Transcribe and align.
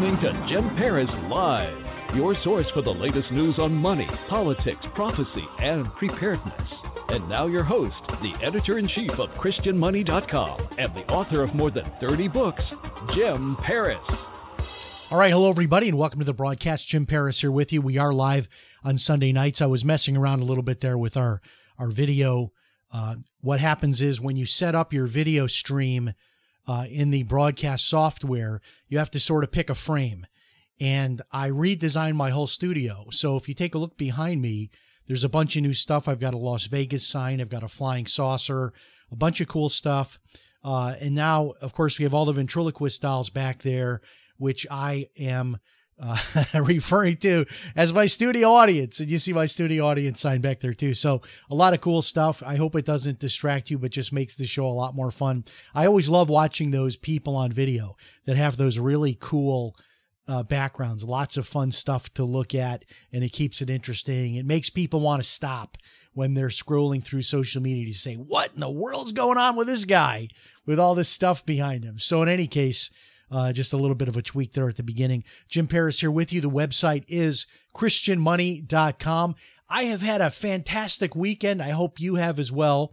Listening 0.00 0.20
to 0.22 0.46
Jim 0.48 0.76
Paris 0.76 1.10
Live, 1.28 2.16
your 2.16 2.34
source 2.42 2.64
for 2.72 2.80
the 2.80 2.90
latest 2.90 3.30
news 3.32 3.56
on 3.58 3.72
money, 3.72 4.08
politics, 4.30 4.80
prophecy, 4.94 5.44
and 5.58 5.92
preparedness. 5.98 6.68
And 7.08 7.28
now 7.28 7.46
your 7.46 7.64
host, 7.64 7.94
the 8.22 8.32
editor 8.42 8.78
in 8.78 8.88
chief 8.88 9.10
of 9.18 9.28
ChristianMoney.com 9.42 10.68
and 10.78 10.94
the 10.94 11.12
author 11.12 11.42
of 11.42 11.54
more 11.54 11.70
than 11.70 11.84
30 12.00 12.28
books, 12.28 12.62
Jim 13.14 13.58
Paris. 13.66 13.98
All 15.10 15.18
right, 15.18 15.32
hello 15.32 15.50
everybody, 15.50 15.90
and 15.90 15.98
welcome 15.98 16.20
to 16.20 16.24
the 16.24 16.32
broadcast. 16.32 16.88
Jim 16.88 17.04
Paris 17.04 17.42
here 17.42 17.52
with 17.52 17.70
you. 17.70 17.82
We 17.82 17.98
are 17.98 18.14
live 18.14 18.48
on 18.82 18.96
Sunday 18.96 19.32
nights. 19.32 19.60
I 19.60 19.66
was 19.66 19.84
messing 19.84 20.16
around 20.16 20.40
a 20.40 20.46
little 20.46 20.64
bit 20.64 20.80
there 20.80 20.96
with 20.96 21.18
our 21.18 21.42
our 21.78 21.88
video. 21.88 22.52
Uh, 22.90 23.16
what 23.42 23.60
happens 23.60 24.00
is 24.00 24.18
when 24.18 24.36
you 24.36 24.46
set 24.46 24.74
up 24.74 24.94
your 24.94 25.06
video 25.06 25.46
stream 25.46 26.14
uh, 26.66 26.86
in 26.88 27.10
the 27.10 27.22
broadcast 27.24 27.88
software, 27.88 28.60
you 28.88 28.98
have 28.98 29.10
to 29.12 29.20
sort 29.20 29.44
of 29.44 29.52
pick 29.52 29.70
a 29.70 29.74
frame. 29.74 30.26
And 30.80 31.20
I 31.30 31.50
redesigned 31.50 32.14
my 32.14 32.30
whole 32.30 32.46
studio. 32.46 33.06
So 33.10 33.36
if 33.36 33.48
you 33.48 33.54
take 33.54 33.74
a 33.74 33.78
look 33.78 33.96
behind 33.96 34.40
me, 34.40 34.70
there's 35.06 35.24
a 35.24 35.28
bunch 35.28 35.56
of 35.56 35.62
new 35.62 35.74
stuff. 35.74 36.08
I've 36.08 36.20
got 36.20 36.34
a 36.34 36.38
Las 36.38 36.66
Vegas 36.66 37.06
sign, 37.06 37.40
I've 37.40 37.48
got 37.48 37.62
a 37.62 37.68
flying 37.68 38.06
saucer, 38.06 38.72
a 39.10 39.16
bunch 39.16 39.40
of 39.40 39.48
cool 39.48 39.68
stuff. 39.68 40.18
Uh, 40.62 40.94
and 41.00 41.14
now, 41.14 41.54
of 41.60 41.74
course, 41.74 41.98
we 41.98 42.04
have 42.04 42.14
all 42.14 42.24
the 42.24 42.32
ventriloquist 42.32 43.02
dolls 43.02 43.30
back 43.30 43.62
there, 43.62 44.02
which 44.36 44.66
I 44.70 45.08
am 45.18 45.58
uh, 46.00 46.16
referring 46.54 47.16
to 47.18 47.46
as 47.76 47.92
my 47.92 48.06
studio 48.06 48.48
audience. 48.48 49.00
And 49.00 49.10
you 49.10 49.18
see 49.18 49.32
my 49.32 49.46
studio 49.46 49.86
audience 49.86 50.20
sign 50.20 50.40
back 50.40 50.60
there 50.60 50.74
too. 50.74 50.94
So 50.94 51.22
a 51.50 51.54
lot 51.54 51.74
of 51.74 51.80
cool 51.80 52.02
stuff. 52.02 52.42
I 52.44 52.56
hope 52.56 52.74
it 52.74 52.84
doesn't 52.84 53.18
distract 53.18 53.70
you, 53.70 53.78
but 53.78 53.90
just 53.90 54.12
makes 54.12 54.36
the 54.36 54.46
show 54.46 54.66
a 54.66 54.68
lot 54.68 54.94
more 54.94 55.10
fun. 55.10 55.44
I 55.74 55.86
always 55.86 56.08
love 56.08 56.28
watching 56.28 56.70
those 56.70 56.96
people 56.96 57.36
on 57.36 57.52
video 57.52 57.96
that 58.26 58.36
have 58.36 58.56
those 58.56 58.78
really 58.78 59.16
cool 59.20 59.76
uh, 60.26 60.44
backgrounds, 60.44 61.02
lots 61.02 61.36
of 61.36 61.46
fun 61.46 61.72
stuff 61.72 62.12
to 62.14 62.24
look 62.24 62.54
at, 62.54 62.84
and 63.12 63.24
it 63.24 63.32
keeps 63.32 63.60
it 63.60 63.68
interesting. 63.68 64.36
It 64.36 64.46
makes 64.46 64.70
people 64.70 65.00
want 65.00 65.20
to 65.20 65.28
stop 65.28 65.76
when 66.12 66.34
they're 66.34 66.48
scrolling 66.48 67.02
through 67.02 67.22
social 67.22 67.60
media 67.60 67.92
to 67.92 67.98
say, 67.98 68.14
What 68.14 68.52
in 68.54 68.60
the 68.60 68.70
world's 68.70 69.12
going 69.12 69.38
on 69.38 69.56
with 69.56 69.66
this 69.66 69.84
guy 69.84 70.28
with 70.66 70.78
all 70.78 70.94
this 70.94 71.08
stuff 71.08 71.44
behind 71.44 71.84
him? 71.84 71.98
So, 71.98 72.22
in 72.22 72.28
any 72.28 72.46
case, 72.46 72.90
uh, 73.30 73.52
just 73.52 73.72
a 73.72 73.76
little 73.76 73.94
bit 73.94 74.08
of 74.08 74.16
a 74.16 74.22
tweak 74.22 74.52
there 74.52 74.68
at 74.68 74.76
the 74.76 74.82
beginning. 74.82 75.24
Jim 75.48 75.66
Paris 75.66 76.00
here 76.00 76.10
with 76.10 76.32
you. 76.32 76.40
The 76.40 76.50
website 76.50 77.04
is 77.08 77.46
christianmoney.com. 77.74 79.34
I 79.68 79.84
have 79.84 80.02
had 80.02 80.20
a 80.20 80.30
fantastic 80.30 81.14
weekend. 81.14 81.62
I 81.62 81.70
hope 81.70 82.00
you 82.00 82.16
have 82.16 82.38
as 82.38 82.50
well. 82.50 82.92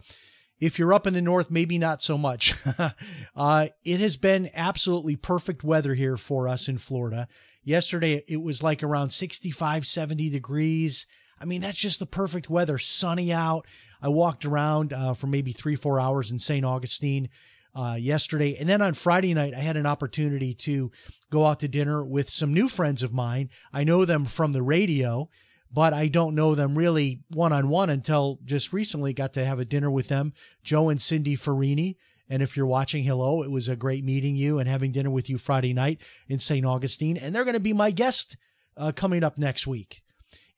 If 0.59 0.79
you're 0.79 0.93
up 0.93 1.07
in 1.07 1.13
the 1.13 1.21
north, 1.21 1.51
maybe 1.51 1.77
not 1.77 2.01
so 2.01 2.17
much. 2.17 2.55
uh, 3.35 3.67
it 3.83 3.99
has 3.99 4.17
been 4.17 4.49
absolutely 4.53 5.15
perfect 5.15 5.63
weather 5.63 5.93
here 5.93 6.17
for 6.17 6.47
us 6.47 6.67
in 6.67 6.77
Florida. 6.77 7.27
Yesterday, 7.63 8.23
it 8.27 8.41
was 8.41 8.63
like 8.63 8.81
around 8.81 9.11
65, 9.11 9.85
70 9.85 10.29
degrees. 10.29 11.05
I 11.39 11.45
mean, 11.45 11.61
that's 11.61 11.77
just 11.77 11.99
the 11.99 12.05
perfect 12.05 12.49
weather, 12.49 12.77
sunny 12.77 13.31
out. 13.31 13.67
I 14.01 14.09
walked 14.09 14.45
around 14.45 14.93
uh, 14.93 15.13
for 15.13 15.27
maybe 15.27 15.51
three, 15.51 15.75
four 15.75 15.99
hours 15.99 16.31
in 16.31 16.39
St. 16.39 16.65
Augustine 16.65 17.29
uh, 17.75 17.97
yesterday. 17.99 18.55
And 18.55 18.67
then 18.67 18.81
on 18.81 18.93
Friday 18.93 19.33
night, 19.33 19.53
I 19.53 19.59
had 19.59 19.77
an 19.77 19.85
opportunity 19.85 20.53
to 20.55 20.91
go 21.29 21.45
out 21.45 21.59
to 21.61 21.67
dinner 21.67 22.03
with 22.03 22.29
some 22.29 22.53
new 22.53 22.67
friends 22.67 23.03
of 23.03 23.13
mine. 23.13 23.49
I 23.73 23.83
know 23.83 24.05
them 24.05 24.25
from 24.25 24.53
the 24.53 24.63
radio 24.63 25.29
but 25.71 25.93
I 25.93 26.07
don't 26.07 26.35
know 26.35 26.55
them 26.55 26.77
really 26.77 27.23
one 27.29 27.53
on 27.53 27.69
one 27.69 27.89
until 27.89 28.39
just 28.45 28.73
recently 28.73 29.13
got 29.13 29.33
to 29.33 29.45
have 29.45 29.59
a 29.59 29.65
dinner 29.65 29.91
with 29.91 30.07
them, 30.07 30.33
Joe 30.63 30.89
and 30.89 31.01
Cindy 31.01 31.35
Farini. 31.35 31.95
And 32.29 32.43
if 32.43 32.57
you're 32.57 32.65
watching, 32.65 33.03
hello, 33.03 33.41
it 33.41 33.51
was 33.51 33.69
a 33.69 33.75
great 33.75 34.03
meeting 34.03 34.35
you 34.35 34.59
and 34.59 34.67
having 34.67 34.91
dinner 34.91 35.09
with 35.09 35.29
you 35.29 35.37
Friday 35.37 35.73
night 35.73 36.01
in 36.27 36.39
St. 36.39 36.65
Augustine. 36.65 37.17
And 37.17 37.33
they're 37.33 37.45
going 37.45 37.53
to 37.53 37.59
be 37.59 37.73
my 37.73 37.91
guest 37.91 38.37
uh, 38.75 38.91
coming 38.93 39.23
up 39.23 39.37
next 39.37 39.65
week. 39.65 40.01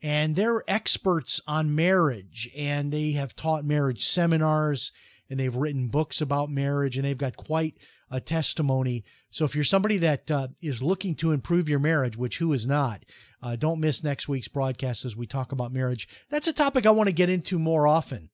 And 0.01 0.35
they're 0.35 0.63
experts 0.67 1.41
on 1.47 1.75
marriage 1.75 2.49
and 2.55 2.91
they 2.91 3.11
have 3.11 3.35
taught 3.35 3.65
marriage 3.65 4.05
seminars 4.05 4.91
and 5.29 5.39
they've 5.39 5.55
written 5.55 5.87
books 5.87 6.21
about 6.21 6.49
marriage 6.49 6.97
and 6.97 7.05
they've 7.05 7.17
got 7.17 7.37
quite 7.37 7.77
a 8.09 8.19
testimony. 8.19 9.03
So 9.29 9.45
if 9.45 9.55
you're 9.55 9.63
somebody 9.63 9.97
that 9.97 10.31
uh, 10.31 10.47
is 10.61 10.81
looking 10.81 11.15
to 11.15 11.31
improve 11.31 11.69
your 11.69 11.79
marriage, 11.79 12.17
which 12.17 12.39
who 12.39 12.51
is 12.53 12.65
not, 12.65 13.03
uh, 13.41 13.55
don't 13.55 13.79
miss 13.79 14.03
next 14.03 14.27
week's 14.27 14.47
broadcast 14.47 15.05
as 15.05 15.15
we 15.15 15.27
talk 15.27 15.51
about 15.51 15.71
marriage. 15.71 16.07
That's 16.29 16.47
a 16.47 16.53
topic 16.53 16.85
I 16.85 16.91
want 16.91 17.07
to 17.07 17.13
get 17.13 17.29
into 17.29 17.59
more 17.59 17.87
often 17.87 18.29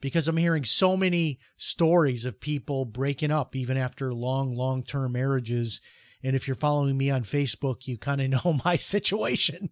because 0.00 0.28
I'm 0.28 0.36
hearing 0.36 0.64
so 0.64 0.96
many 0.96 1.38
stories 1.56 2.24
of 2.24 2.40
people 2.40 2.84
breaking 2.84 3.30
up 3.30 3.56
even 3.56 3.76
after 3.76 4.12
long, 4.12 4.54
long 4.54 4.82
term 4.82 5.12
marriages. 5.12 5.80
And 6.22 6.34
if 6.34 6.48
you're 6.48 6.56
following 6.56 6.96
me 6.96 7.10
on 7.10 7.22
Facebook, 7.22 7.86
you 7.86 7.96
kind 7.96 8.20
of 8.20 8.30
know 8.44 8.60
my 8.64 8.76
situation, 8.76 9.70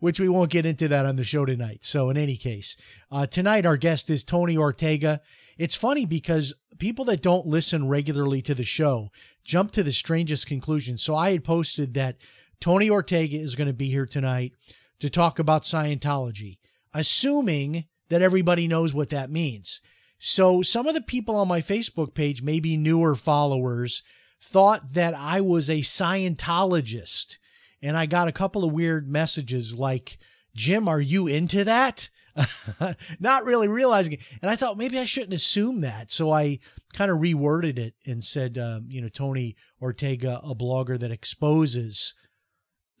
which 0.00 0.20
we 0.20 0.28
won't 0.28 0.50
get 0.50 0.66
into 0.66 0.88
that 0.88 1.06
on 1.06 1.16
the 1.16 1.24
show 1.24 1.44
tonight. 1.44 1.84
So, 1.84 2.10
in 2.10 2.16
any 2.16 2.36
case, 2.36 2.76
uh, 3.10 3.26
tonight 3.26 3.66
our 3.66 3.76
guest 3.76 4.10
is 4.10 4.24
Tony 4.24 4.56
Ortega. 4.56 5.20
It's 5.58 5.74
funny 5.74 6.06
because 6.06 6.54
people 6.78 7.04
that 7.06 7.22
don't 7.22 7.46
listen 7.46 7.88
regularly 7.88 8.40
to 8.42 8.54
the 8.54 8.64
show 8.64 9.10
jump 9.44 9.72
to 9.72 9.82
the 9.82 9.92
strangest 9.92 10.46
conclusions. 10.46 11.02
So, 11.02 11.14
I 11.14 11.32
had 11.32 11.44
posted 11.44 11.94
that 11.94 12.16
Tony 12.60 12.88
Ortega 12.90 13.36
is 13.36 13.54
going 13.54 13.68
to 13.68 13.74
be 13.74 13.88
here 13.88 14.06
tonight 14.06 14.52
to 15.00 15.10
talk 15.10 15.38
about 15.38 15.62
Scientology, 15.62 16.58
assuming 16.92 17.84
that 18.08 18.22
everybody 18.22 18.66
knows 18.66 18.94
what 18.94 19.10
that 19.10 19.30
means. 19.30 19.80
So, 20.18 20.62
some 20.62 20.88
of 20.88 20.94
the 20.94 21.02
people 21.02 21.36
on 21.36 21.46
my 21.46 21.60
Facebook 21.60 22.14
page, 22.14 22.42
may 22.42 22.58
be 22.58 22.76
newer 22.76 23.14
followers, 23.14 24.02
thought 24.42 24.92
that 24.94 25.14
I 25.14 25.40
was 25.40 25.68
a 25.68 25.80
Scientologist. 25.80 27.38
And 27.82 27.96
I 27.96 28.06
got 28.06 28.28
a 28.28 28.32
couple 28.32 28.64
of 28.64 28.72
weird 28.72 29.08
messages 29.08 29.74
like, 29.74 30.18
Jim, 30.54 30.88
are 30.88 31.00
you 31.00 31.26
into 31.26 31.64
that? 31.64 32.08
Not 33.20 33.44
really 33.44 33.68
realizing 33.68 34.14
it. 34.14 34.20
And 34.42 34.50
I 34.50 34.56
thought 34.56 34.78
maybe 34.78 34.98
I 34.98 35.04
shouldn't 35.04 35.34
assume 35.34 35.80
that. 35.82 36.10
So 36.10 36.32
I 36.32 36.58
kind 36.92 37.10
of 37.10 37.18
reworded 37.18 37.78
it 37.78 37.94
and 38.06 38.24
said, 38.24 38.58
um, 38.58 38.86
you 38.88 39.00
know, 39.00 39.08
Tony 39.08 39.56
Ortega, 39.80 40.40
a 40.42 40.54
blogger 40.54 40.98
that 40.98 41.10
exposes 41.10 42.14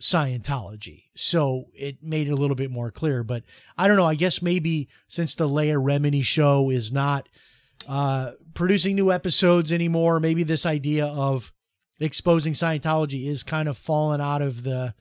Scientology. 0.00 1.04
So 1.16 1.66
it 1.74 2.02
made 2.02 2.28
it 2.28 2.32
a 2.32 2.36
little 2.36 2.56
bit 2.56 2.70
more 2.70 2.90
clear. 2.90 3.24
But 3.24 3.44
I 3.76 3.88
don't 3.88 3.96
know. 3.96 4.06
I 4.06 4.14
guess 4.14 4.42
maybe 4.42 4.88
since 5.08 5.34
the 5.34 5.48
Leah 5.48 5.74
Remini 5.74 6.22
show 6.22 6.70
is 6.70 6.92
not 6.92 7.28
uh, 7.86 8.32
producing 8.54 8.96
new 8.96 9.12
episodes 9.12 9.72
anymore, 9.72 10.20
maybe 10.20 10.42
this 10.42 10.66
idea 10.66 11.06
of 11.06 11.52
exposing 12.00 12.52
Scientology 12.52 13.26
is 13.26 13.42
kind 13.42 13.68
of 13.68 13.76
fallen 13.76 14.20
out 14.20 14.42
of 14.42 14.62
the 14.62 14.94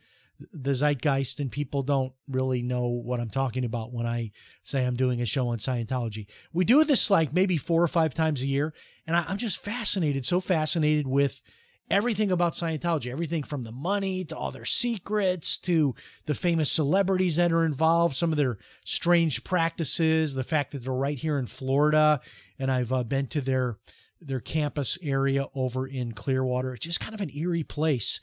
the 0.52 0.76
zeitgeist 0.76 1.40
and 1.40 1.50
people 1.50 1.82
don't 1.82 2.14
really 2.28 2.62
know 2.62 2.88
what 2.88 3.20
I'm 3.20 3.30
talking 3.30 3.66
about 3.66 3.92
when 3.92 4.06
I 4.06 4.32
say 4.62 4.86
I'm 4.86 4.96
doing 4.96 5.20
a 5.20 5.26
show 5.26 5.48
on 5.48 5.58
Scientology. 5.58 6.28
We 6.54 6.64
do 6.64 6.84
this 6.84 7.10
like 7.10 7.34
maybe 7.34 7.58
four 7.58 7.82
or 7.82 7.88
five 7.88 8.14
times 8.14 8.44
a 8.44 8.46
year, 8.46 8.72
and 9.08 9.16
I, 9.16 9.26
I'm 9.28 9.38
just 9.38 9.60
fascinated, 9.60 10.28
so 10.28 10.40
fascinated 10.40 11.08
with 11.08 11.42
everything 11.90 12.32
about 12.32 12.54
Scientology, 12.54 13.12
everything 13.12 13.44
from 13.44 13.64
the 13.64 13.72
money 13.72 14.26
to 14.26 14.36
all 14.36 14.52
their 14.52 14.66
secrets 14.66 15.58
to 15.60 15.96
the 16.26 16.34
famous 16.34 16.72
celebrities 16.72 17.38
that 17.38 17.52
are 17.52 17.66
involved, 17.66 18.16
some 18.16 18.32
of 18.32 18.38
their 18.38 18.58
strange 18.86 19.44
practices, 19.44 20.34
the 20.34 20.44
fact 20.44 20.72
that 20.72 20.84
they're 20.84 20.94
right 20.94 21.18
here 21.18 21.38
in 21.38 21.46
Florida, 21.46 22.20
and 22.60 22.72
I've 22.72 22.92
uh, 22.92 23.04
been 23.04 23.28
to 23.28 23.42
their 23.42 23.78
their 24.20 24.40
campus 24.40 24.98
area 25.04 25.46
over 25.54 25.86
in 25.86 26.12
Clearwater. 26.12 26.74
It's 26.74 26.86
just 26.86 27.00
kind 27.00 27.14
of 27.14 27.22
an 27.22 27.30
eerie 27.36 27.64
place. 27.64 28.20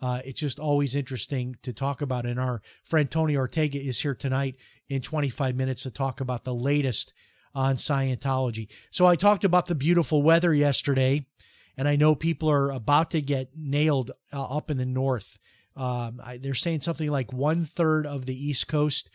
Uh, 0.00 0.20
it's 0.24 0.40
just 0.40 0.58
always 0.58 0.94
interesting 0.94 1.56
to 1.62 1.72
talk 1.72 2.00
about. 2.00 2.24
And 2.24 2.40
our 2.40 2.62
friend 2.82 3.10
Tony 3.10 3.36
Ortega 3.36 3.78
is 3.78 4.00
here 4.00 4.14
tonight 4.14 4.56
in 4.88 5.02
25 5.02 5.54
minutes 5.54 5.82
to 5.82 5.90
talk 5.90 6.22
about 6.22 6.44
the 6.44 6.54
latest 6.54 7.12
on 7.54 7.76
Scientology. 7.76 8.68
So 8.90 9.06
I 9.06 9.16
talked 9.16 9.44
about 9.44 9.66
the 9.66 9.74
beautiful 9.74 10.22
weather 10.22 10.54
yesterday 10.54 11.26
and 11.76 11.88
I 11.88 11.96
know 11.96 12.14
people 12.14 12.50
are 12.50 12.70
about 12.70 13.10
to 13.10 13.20
get 13.20 13.50
nailed 13.56 14.12
uh, 14.32 14.44
up 14.44 14.70
in 14.70 14.76
the 14.76 14.86
north. 14.86 15.38
Um, 15.76 16.20
I, 16.24 16.38
they're 16.38 16.54
saying 16.54 16.80
something 16.82 17.10
like 17.10 17.32
one 17.32 17.64
third 17.64 18.06
of 18.06 18.26
the 18.26 18.48
East 18.48 18.68
Coast, 18.68 19.10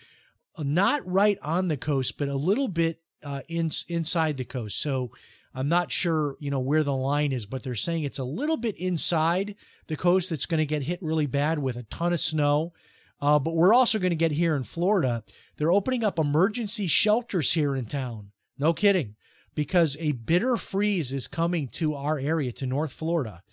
uh, 0.57 0.63
not 0.63 1.09
right 1.09 1.37
on 1.41 1.67
the 1.67 1.77
coast, 1.77 2.17
but 2.17 2.27
a 2.27 2.35
little 2.35 2.67
bit 2.67 3.01
uh, 3.23 3.41
in, 3.47 3.71
inside 3.87 4.37
the 4.37 4.45
coast. 4.45 4.81
So 4.81 5.11
I'm 5.53 5.69
not 5.69 5.91
sure, 5.91 6.35
you 6.39 6.51
know, 6.51 6.59
where 6.59 6.83
the 6.83 6.95
line 6.95 7.31
is, 7.31 7.45
but 7.45 7.63
they're 7.63 7.75
saying 7.75 8.03
it's 8.03 8.19
a 8.19 8.23
little 8.23 8.57
bit 8.57 8.77
inside 8.77 9.55
the 9.87 9.95
coast 9.95 10.29
that's 10.29 10.45
going 10.45 10.59
to 10.59 10.65
get 10.65 10.83
hit 10.83 11.01
really 11.01 11.25
bad 11.25 11.59
with 11.59 11.75
a 11.75 11.83
ton 11.83 12.13
of 12.13 12.19
snow. 12.19 12.73
Uh, 13.21 13.39
but 13.39 13.55
we're 13.55 13.73
also 13.73 13.99
going 13.99 14.11
to 14.11 14.15
get 14.15 14.31
here 14.31 14.55
in 14.55 14.63
Florida. 14.63 15.23
They're 15.57 15.71
opening 15.71 16.03
up 16.03 16.19
emergency 16.19 16.87
shelters 16.87 17.53
here 17.53 17.75
in 17.75 17.85
town. 17.85 18.31
No 18.57 18.73
kidding, 18.73 19.15
because 19.59 19.97
a 19.99 20.13
bitter 20.13 20.55
freeze 20.55 21.11
is 21.11 21.27
coming 21.27 21.67
to 21.67 21.93
our 21.93 22.17
area, 22.17 22.49
to 22.49 22.65
North 22.65 22.93
Florida. 22.93 23.43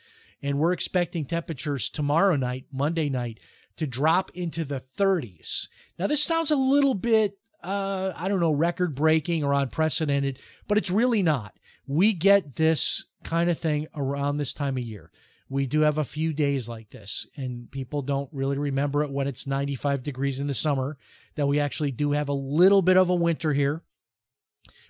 And 0.41 0.57
we're 0.57 0.73
expecting 0.73 1.25
temperatures 1.25 1.91
tomorrow 1.91 2.37
night, 2.37 2.67
Monday 2.73 3.09
night, 3.09 3.41
to 3.77 3.89
drop 3.89 4.31
into 4.33 4.65
the 4.65 4.81
30s. 4.97 5.67
Now, 5.99 6.07
this 6.07 6.23
sounds 6.23 6.53
a 6.53 6.57
little 6.57 6.95
bit, 6.95 7.33
uh, 7.61 8.13
I 8.17 8.29
don't 8.29 8.39
know, 8.39 8.53
record 8.53 8.95
breaking 8.95 9.43
or 9.43 9.53
unprecedented, 9.53 10.39
but 10.69 10.79
it's 10.79 10.93
really 10.93 11.25
not. 11.25 11.55
We 11.89 12.13
get 12.13 12.55
this 12.55 13.07
kind 13.25 13.51
of 13.51 13.59
thing 13.59 13.89
around 13.93 14.37
this 14.37 14.55
time 14.55 14.77
of 14.77 14.85
year 14.85 15.11
we 15.49 15.67
do 15.67 15.81
have 15.83 15.99
a 15.99 16.05
few 16.05 16.33
days 16.33 16.69
like 16.69 16.91
this, 16.91 17.27
and 17.37 17.71
people 17.71 18.03
don't 18.03 18.29
really 18.33 18.59
remember 18.59 19.03
it 19.05 19.11
when 19.11 19.29
it's 19.29 19.47
95 19.47 20.03
degrees 20.03 20.41
in 20.41 20.49
the 20.49 20.55
summer, 20.55 20.99
that 21.37 21.47
we 21.47 21.61
actually 21.61 21.93
do 21.93 22.13
have 22.13 22.29
a 22.29 22.33
little 22.33 22.83
bit 22.83 22.97
of 22.97 23.09
a 23.09 23.15
winter 23.15 23.53
here. 23.53 23.83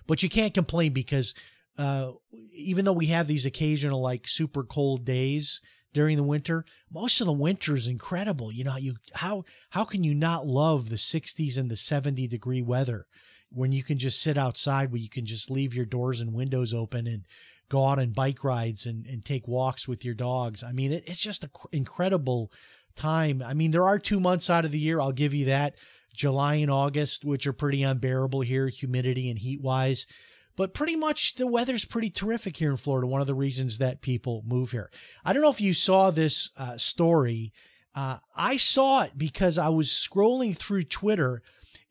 But 0.07 0.23
you 0.23 0.29
can't 0.29 0.53
complain 0.53 0.93
because 0.93 1.33
uh, 1.77 2.11
even 2.55 2.85
though 2.85 2.93
we 2.93 3.07
have 3.07 3.27
these 3.27 3.45
occasional 3.45 4.01
like 4.01 4.27
super 4.27 4.63
cold 4.63 5.05
days 5.05 5.61
during 5.93 6.17
the 6.17 6.23
winter, 6.23 6.65
most 6.91 7.21
of 7.21 7.27
the 7.27 7.33
winter 7.33 7.75
is 7.75 7.87
incredible. 7.87 8.51
You 8.51 8.63
know, 8.63 8.77
you 8.77 8.95
how 9.13 9.43
how 9.71 9.83
can 9.83 10.03
you 10.03 10.15
not 10.15 10.47
love 10.47 10.89
the 10.89 10.95
60s 10.95 11.57
and 11.57 11.69
the 11.69 11.75
70 11.75 12.27
degree 12.27 12.61
weather 12.61 13.05
when 13.49 13.71
you 13.71 13.83
can 13.83 13.97
just 13.97 14.21
sit 14.21 14.37
outside 14.37 14.91
where 14.91 15.01
you 15.01 15.09
can 15.09 15.25
just 15.25 15.49
leave 15.49 15.73
your 15.73 15.85
doors 15.85 16.19
and 16.19 16.33
windows 16.33 16.73
open 16.73 17.07
and 17.07 17.25
go 17.69 17.85
out 17.85 17.99
on 17.99 18.11
bike 18.11 18.43
rides 18.43 18.85
and, 18.85 19.05
and 19.05 19.25
take 19.25 19.47
walks 19.47 19.87
with 19.87 20.03
your 20.03 20.13
dogs. 20.13 20.63
I 20.63 20.71
mean, 20.71 20.91
it, 20.91 21.03
it's 21.07 21.19
just 21.19 21.43
an 21.43 21.49
incredible 21.71 22.51
time. 22.95 23.41
I 23.45 23.53
mean, 23.53 23.71
there 23.71 23.83
are 23.83 23.99
two 23.99 24.19
months 24.19 24.49
out 24.49 24.65
of 24.65 24.71
the 24.71 24.79
year, 24.79 24.99
I'll 24.99 25.11
give 25.11 25.33
you 25.33 25.45
that 25.45 25.75
July 26.17 26.55
and 26.55 26.69
August, 26.69 27.23
which 27.23 27.47
are 27.47 27.53
pretty 27.53 27.83
unbearable 27.83 28.41
here, 28.41 28.67
humidity 28.67 29.29
and 29.29 29.39
heat 29.39 29.61
wise. 29.61 30.05
But 30.55 30.73
pretty 30.73 30.95
much 30.95 31.35
the 31.35 31.47
weather's 31.47 31.85
pretty 31.85 32.09
terrific 32.09 32.57
here 32.57 32.71
in 32.71 32.77
Florida. 32.77 33.07
One 33.07 33.21
of 33.21 33.27
the 33.27 33.35
reasons 33.35 33.77
that 33.77 34.01
people 34.01 34.43
move 34.45 34.71
here. 34.71 34.89
I 35.23 35.31
don't 35.31 35.43
know 35.43 35.51
if 35.51 35.61
you 35.61 35.73
saw 35.73 36.11
this 36.11 36.49
uh, 36.57 36.77
story. 36.77 37.53
Uh, 37.95 38.17
I 38.35 38.57
saw 38.57 39.03
it 39.03 39.11
because 39.17 39.57
I 39.57 39.69
was 39.69 39.87
scrolling 39.87 40.57
through 40.57 40.85
Twitter 40.85 41.41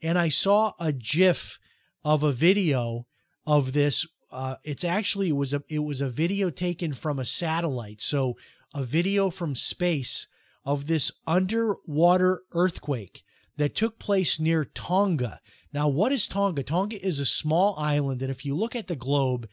and 0.02 0.18
I 0.18 0.28
saw 0.28 0.72
a 0.78 0.92
GIF 0.92 1.58
of 2.04 2.22
a 2.22 2.32
video 2.32 3.06
of 3.46 3.72
this 3.72 4.06
uh, 4.30 4.56
it's 4.64 4.84
actually 4.84 5.30
it 5.30 5.36
was 5.36 5.54
a 5.54 5.62
it 5.68 5.78
was 5.80 6.00
a 6.00 6.10
video 6.10 6.50
taken 6.50 6.92
from 6.92 7.18
a 7.18 7.24
satellite, 7.24 8.00
so 8.00 8.36
a 8.74 8.82
video 8.82 9.30
from 9.30 9.54
space 9.54 10.28
of 10.64 10.86
this 10.86 11.12
underwater 11.26 12.42
earthquake 12.52 13.22
that 13.56 13.74
took 13.74 13.98
place 13.98 14.38
near 14.38 14.64
Tonga. 14.64 15.40
Now, 15.72 15.88
what 15.88 16.12
is 16.12 16.28
Tonga? 16.28 16.62
Tonga 16.62 17.04
is 17.04 17.20
a 17.20 17.26
small 17.26 17.74
island, 17.78 18.22
and 18.22 18.30
if 18.30 18.44
you 18.44 18.54
look 18.54 18.76
at 18.76 18.86
the 18.86 18.96
globe, 18.96 19.48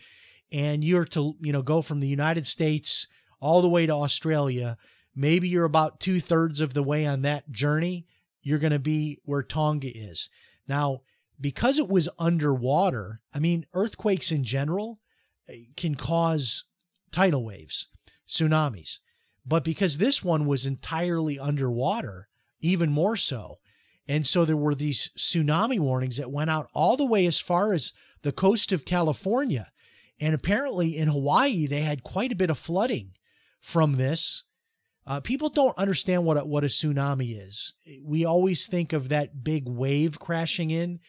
and 0.54 0.84
you're 0.84 1.06
to 1.06 1.36
you 1.42 1.52
know 1.52 1.64
go 1.64 1.82
from 1.82 2.00
the 2.00 2.08
United 2.08 2.46
States 2.46 3.08
all 3.42 3.62
the 3.62 3.70
way 3.70 3.86
to 3.86 3.94
Australia, 3.94 4.78
maybe 5.16 5.50
you're 5.50 5.66
about 5.66 6.00
two 6.00 6.20
thirds 6.20 6.62
of 6.62 6.74
the 6.74 6.84
way 6.84 7.06
on 7.06 7.24
that 7.24 7.52
journey. 7.52 8.06
You're 8.42 8.60
going 8.60 8.72
to 8.72 8.80
be 8.80 9.20
where 9.24 9.44
Tonga 9.44 9.90
is. 9.94 10.30
Now, 10.68 11.02
because 11.40 11.78
it 11.78 11.90
was 11.90 12.10
underwater, 12.20 13.22
I 13.34 13.40
mean, 13.40 13.66
earthquakes 13.74 14.32
in 14.32 14.44
general 14.44 15.00
eh, 15.50 15.64
can 15.76 15.96
cause 15.96 16.66
tidal 17.12 17.44
waves, 17.44 17.88
tsunamis. 18.28 19.00
But 19.46 19.64
because 19.64 19.98
this 19.98 20.24
one 20.24 20.46
was 20.46 20.66
entirely 20.66 21.38
underwater, 21.38 22.30
even 22.62 22.92
more 22.92 23.18
so. 23.18 23.60
And 24.08 24.28
so 24.28 24.44
there 24.44 24.58
were 24.58 24.76
these 24.76 25.10
tsunami 25.18 25.80
warnings 25.80 26.18
that 26.18 26.32
went 26.32 26.50
out 26.50 26.70
all 26.74 26.98
the 26.98 27.06
way 27.06 27.26
as 27.26 27.40
far 27.40 27.74
as 27.74 27.94
the 28.22 28.32
coast 28.32 28.72
of 28.72 28.86
California. 28.86 29.72
And 30.20 30.36
apparently 30.36 30.98
in 30.98 31.08
Hawaii, 31.08 31.68
they 31.68 31.82
had 31.82 32.04
quite 32.04 32.32
a 32.32 32.36
bit 32.36 32.50
of 32.50 32.58
flooding 32.58 33.12
from 33.60 33.96
this. 33.96 34.44
Uh, 35.06 35.20
people 35.20 35.50
don't 35.50 35.78
understand 35.78 36.26
what 36.26 36.38
a, 36.38 36.46
what 36.46 36.64
a 36.64 36.68
tsunami 36.68 37.38
is. 37.38 37.74
We 38.02 38.26
always 38.26 38.68
think 38.68 38.94
of 38.94 39.10
that 39.10 39.44
big 39.44 39.68
wave 39.68 40.20
crashing 40.20 40.70
in, 40.70 41.00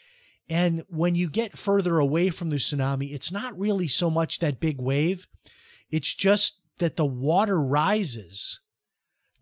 and 0.49 0.85
when 0.89 1.15
you 1.15 1.31
get 1.31 1.57
further 1.57 1.99
away 1.99 2.31
from 2.31 2.51
the 2.51 2.57
tsunami, 2.57 3.13
it's 3.13 3.33
not 3.33 3.59
really 3.59 3.89
so 3.89 4.11
much 4.11 4.41
that 4.41 4.61
big 4.61 4.81
wave. 4.81 5.27
It's 5.91 6.13
just 6.13 6.61
that 6.79 6.97
the 6.97 7.07
water 7.07 7.61
rises. 7.61 8.61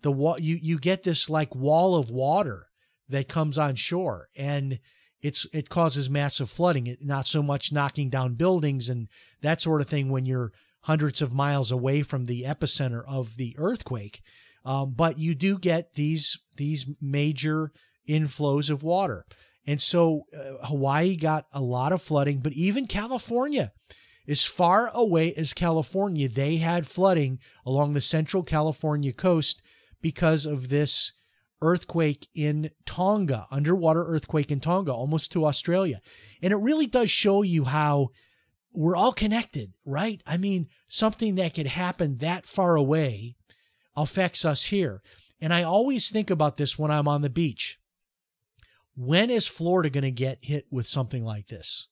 The 0.02 0.12
wa- 0.12 0.36
you 0.38 0.58
you 0.60 0.78
get 0.78 1.02
this 1.02 1.30
like 1.30 1.54
wall 1.54 1.96
of 1.96 2.10
water 2.10 2.66
that 3.12 3.28
comes 3.28 3.56
on 3.58 3.76
shore 3.76 4.28
and 4.36 4.80
it's 5.22 5.46
it 5.52 5.68
causes 5.68 6.10
massive 6.10 6.50
flooding. 6.50 6.86
It, 6.88 7.04
not 7.04 7.26
so 7.26 7.42
much 7.42 7.72
knocking 7.72 8.10
down 8.10 8.34
buildings 8.34 8.88
and 8.88 9.08
that 9.40 9.60
sort 9.60 9.80
of 9.80 9.86
thing 9.86 10.10
when 10.10 10.26
you're 10.26 10.52
hundreds 10.82 11.22
of 11.22 11.32
miles 11.32 11.70
away 11.70 12.02
from 12.02 12.24
the 12.24 12.42
epicenter 12.42 13.02
of 13.06 13.36
the 13.36 13.54
earthquake. 13.56 14.20
Um, 14.64 14.94
but 14.96 15.18
you 15.18 15.34
do 15.34 15.58
get 15.58 15.94
these 15.94 16.38
these 16.56 16.86
major 17.00 17.72
inflows 18.08 18.68
of 18.68 18.82
water. 18.82 19.24
And 19.64 19.80
so 19.80 20.24
uh, 20.36 20.66
Hawaii 20.66 21.16
got 21.16 21.46
a 21.52 21.60
lot 21.60 21.92
of 21.92 22.02
flooding, 22.02 22.40
but 22.40 22.52
even 22.52 22.86
California, 22.86 23.72
as 24.26 24.44
far 24.44 24.90
away 24.92 25.32
as 25.34 25.52
California, 25.52 26.28
they 26.28 26.56
had 26.56 26.88
flooding 26.88 27.38
along 27.64 27.92
the 27.92 28.00
central 28.00 28.42
California 28.42 29.12
coast 29.12 29.62
because 30.00 30.46
of 30.46 30.68
this 30.68 31.12
earthquake 31.62 32.28
in 32.34 32.70
Tonga, 32.84 33.46
underwater 33.50 34.04
earthquake 34.04 34.50
in 34.50 34.60
Tonga, 34.60 34.92
almost 34.92 35.32
to 35.32 35.46
Australia. 35.46 36.00
And 36.42 36.52
it 36.52 36.56
really 36.56 36.86
does 36.86 37.10
show 37.10 37.42
you 37.42 37.64
how 37.64 38.10
we're 38.72 38.96
all 38.96 39.12
connected, 39.12 39.72
right? 39.84 40.22
I 40.26 40.36
mean, 40.36 40.68
something 40.88 41.36
that 41.36 41.54
could 41.54 41.68
happen 41.68 42.18
that 42.18 42.46
far 42.46 42.76
away 42.76 43.36
affects 43.96 44.44
us 44.44 44.64
here. 44.64 45.02
And 45.40 45.52
I 45.52 45.62
always 45.62 46.10
think 46.10 46.30
about 46.30 46.56
this 46.56 46.78
when 46.78 46.90
I'm 46.90 47.08
on 47.08 47.22
the 47.22 47.30
beach. 47.30 47.78
When 48.94 49.30
is 49.30 49.48
Florida 49.48 49.90
going 49.90 50.02
to 50.04 50.10
get 50.10 50.38
hit 50.42 50.66
with 50.70 50.86
something 50.86 51.24
like 51.24 51.48
this? 51.48 51.88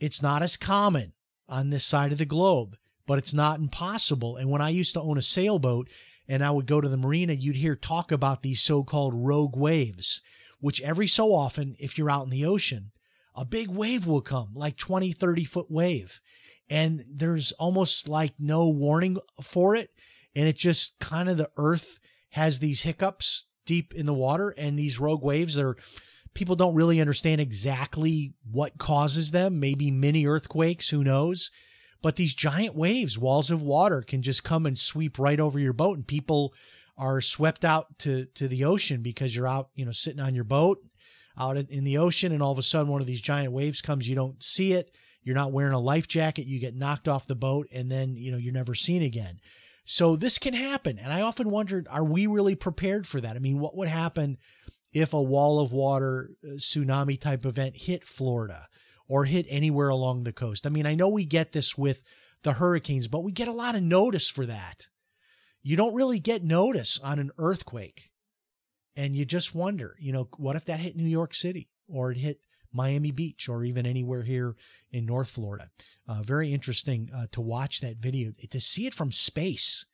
It's 0.00 0.22
not 0.22 0.42
as 0.42 0.56
common 0.56 1.12
on 1.48 1.70
this 1.70 1.84
side 1.84 2.12
of 2.12 2.18
the 2.18 2.24
globe, 2.24 2.76
but 3.06 3.18
it's 3.18 3.34
not 3.34 3.60
impossible. 3.60 4.36
And 4.36 4.50
when 4.50 4.62
I 4.62 4.70
used 4.70 4.94
to 4.94 5.00
own 5.00 5.18
a 5.18 5.22
sailboat 5.22 5.88
and 6.32 6.42
I 6.42 6.50
would 6.50 6.64
go 6.64 6.80
to 6.80 6.88
the 6.88 6.96
marina, 6.96 7.34
you'd 7.34 7.56
hear 7.56 7.76
talk 7.76 8.10
about 8.10 8.40
these 8.40 8.62
so 8.62 8.84
called 8.84 9.12
rogue 9.14 9.54
waves, 9.54 10.22
which 10.60 10.80
every 10.80 11.06
so 11.06 11.34
often, 11.34 11.76
if 11.78 11.98
you're 11.98 12.10
out 12.10 12.24
in 12.24 12.30
the 12.30 12.46
ocean, 12.46 12.90
a 13.34 13.44
big 13.44 13.68
wave 13.68 14.06
will 14.06 14.22
come, 14.22 14.48
like 14.54 14.78
20, 14.78 15.12
30 15.12 15.44
foot 15.44 15.70
wave. 15.70 16.22
And 16.70 17.04
there's 17.06 17.52
almost 17.52 18.08
like 18.08 18.32
no 18.38 18.66
warning 18.66 19.18
for 19.42 19.76
it. 19.76 19.90
And 20.34 20.48
it 20.48 20.56
just 20.56 20.98
kind 21.00 21.28
of 21.28 21.36
the 21.36 21.50
earth 21.58 21.98
has 22.30 22.60
these 22.60 22.80
hiccups 22.80 23.50
deep 23.66 23.92
in 23.92 24.06
the 24.06 24.14
water 24.14 24.54
and 24.56 24.78
these 24.78 24.98
rogue 24.98 25.22
waves 25.22 25.58
are 25.58 25.76
people 26.32 26.56
don't 26.56 26.74
really 26.74 26.98
understand 26.98 27.42
exactly 27.42 28.32
what 28.50 28.78
causes 28.78 29.32
them 29.32 29.60
maybe 29.60 29.90
mini 29.90 30.26
earthquakes 30.26 30.88
who 30.88 31.04
knows 31.04 31.50
but 32.02 32.16
these 32.16 32.34
giant 32.34 32.74
waves 32.74 33.18
walls 33.18 33.50
of 33.50 33.62
water 33.62 34.02
can 34.02 34.22
just 34.22 34.44
come 34.44 34.66
and 34.66 34.78
sweep 34.78 35.18
right 35.18 35.40
over 35.40 35.58
your 35.58 35.72
boat 35.72 35.96
and 35.96 36.06
people 36.06 36.52
are 36.98 37.20
swept 37.20 37.64
out 37.64 37.98
to 37.98 38.26
to 38.34 38.48
the 38.48 38.64
ocean 38.64 39.02
because 39.02 39.34
you're 39.34 39.48
out 39.48 39.70
you 39.74 39.84
know 39.84 39.92
sitting 39.92 40.20
on 40.20 40.34
your 40.34 40.44
boat 40.44 40.78
out 41.38 41.56
in 41.56 41.84
the 41.84 41.96
ocean 41.96 42.32
and 42.32 42.42
all 42.42 42.52
of 42.52 42.58
a 42.58 42.62
sudden 42.62 42.90
one 42.90 43.00
of 43.00 43.06
these 43.06 43.20
giant 43.20 43.52
waves 43.52 43.80
comes 43.80 44.08
you 44.08 44.14
don't 44.14 44.42
see 44.42 44.72
it 44.72 44.90
you're 45.22 45.34
not 45.34 45.52
wearing 45.52 45.72
a 45.72 45.80
life 45.80 46.06
jacket 46.06 46.46
you 46.46 46.58
get 46.58 46.76
knocked 46.76 47.08
off 47.08 47.26
the 47.26 47.34
boat 47.34 47.66
and 47.72 47.90
then 47.90 48.16
you 48.16 48.30
know 48.30 48.36
you're 48.36 48.52
never 48.52 48.74
seen 48.74 49.02
again 49.02 49.40
so 49.84 50.16
this 50.16 50.38
can 50.38 50.54
happen. 50.54 50.98
And 50.98 51.12
I 51.12 51.22
often 51.22 51.50
wondered, 51.50 51.88
are 51.90 52.04
we 52.04 52.26
really 52.26 52.54
prepared 52.54 53.06
for 53.06 53.20
that? 53.20 53.36
I 53.36 53.40
mean, 53.40 53.58
what 53.58 53.76
would 53.76 53.88
happen 53.88 54.38
if 54.92 55.12
a 55.12 55.22
wall 55.22 55.60
of 55.60 55.72
water 55.72 56.30
uh, 56.44 56.52
tsunami 56.54 57.18
type 57.18 57.44
event 57.44 57.76
hit 57.76 58.04
Florida 58.04 58.68
or 59.12 59.26
hit 59.26 59.44
anywhere 59.50 59.90
along 59.90 60.24
the 60.24 60.32
coast? 60.32 60.66
I 60.66 60.70
mean, 60.70 60.86
I 60.86 60.94
know 60.94 61.08
we 61.08 61.26
get 61.26 61.52
this 61.52 61.76
with 61.76 62.02
the 62.44 62.54
hurricanes, 62.54 63.08
but 63.08 63.22
we 63.22 63.30
get 63.30 63.46
a 63.46 63.52
lot 63.52 63.74
of 63.74 63.82
notice 63.82 64.30
for 64.30 64.46
that. 64.46 64.86
You 65.62 65.76
don't 65.76 65.94
really 65.94 66.18
get 66.18 66.42
notice 66.42 66.98
on 66.98 67.18
an 67.18 67.30
earthquake. 67.36 68.10
And 68.96 69.14
you 69.14 69.26
just 69.26 69.54
wonder, 69.54 69.96
you 69.98 70.12
know, 70.12 70.28
what 70.38 70.56
if 70.56 70.64
that 70.64 70.80
hit 70.80 70.96
New 70.96 71.04
York 71.04 71.34
City 71.34 71.68
or 71.88 72.10
it 72.10 72.16
hit 72.16 72.40
Miami 72.72 73.10
Beach 73.10 73.50
or 73.50 73.64
even 73.64 73.84
anywhere 73.84 74.22
here 74.22 74.56
in 74.90 75.04
North 75.04 75.28
Florida. 75.28 75.68
Uh, 76.08 76.22
very 76.22 76.52
interesting 76.54 77.10
uh, 77.14 77.26
to 77.32 77.42
watch 77.42 77.80
that 77.80 77.98
video, 77.98 78.32
to 78.50 78.60
see 78.60 78.86
it 78.86 78.94
from 78.94 79.12
space. 79.12 79.84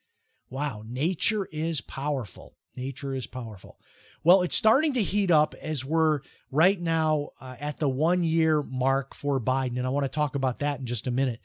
Wow, 0.48 0.84
nature 0.86 1.48
is 1.50 1.80
powerful. 1.80 2.54
Nature 2.78 3.14
is 3.14 3.26
powerful. 3.26 3.76
Well, 4.22 4.42
it's 4.42 4.56
starting 4.56 4.92
to 4.94 5.02
heat 5.02 5.30
up 5.30 5.54
as 5.60 5.84
we're 5.84 6.20
right 6.50 6.80
now 6.80 7.30
uh, 7.40 7.56
at 7.58 7.78
the 7.78 7.88
one 7.88 8.22
year 8.22 8.62
mark 8.62 9.14
for 9.14 9.40
Biden. 9.40 9.78
And 9.78 9.86
I 9.86 9.90
want 9.90 10.04
to 10.04 10.08
talk 10.08 10.36
about 10.36 10.60
that 10.60 10.78
in 10.78 10.86
just 10.86 11.08
a 11.08 11.10
minute. 11.10 11.40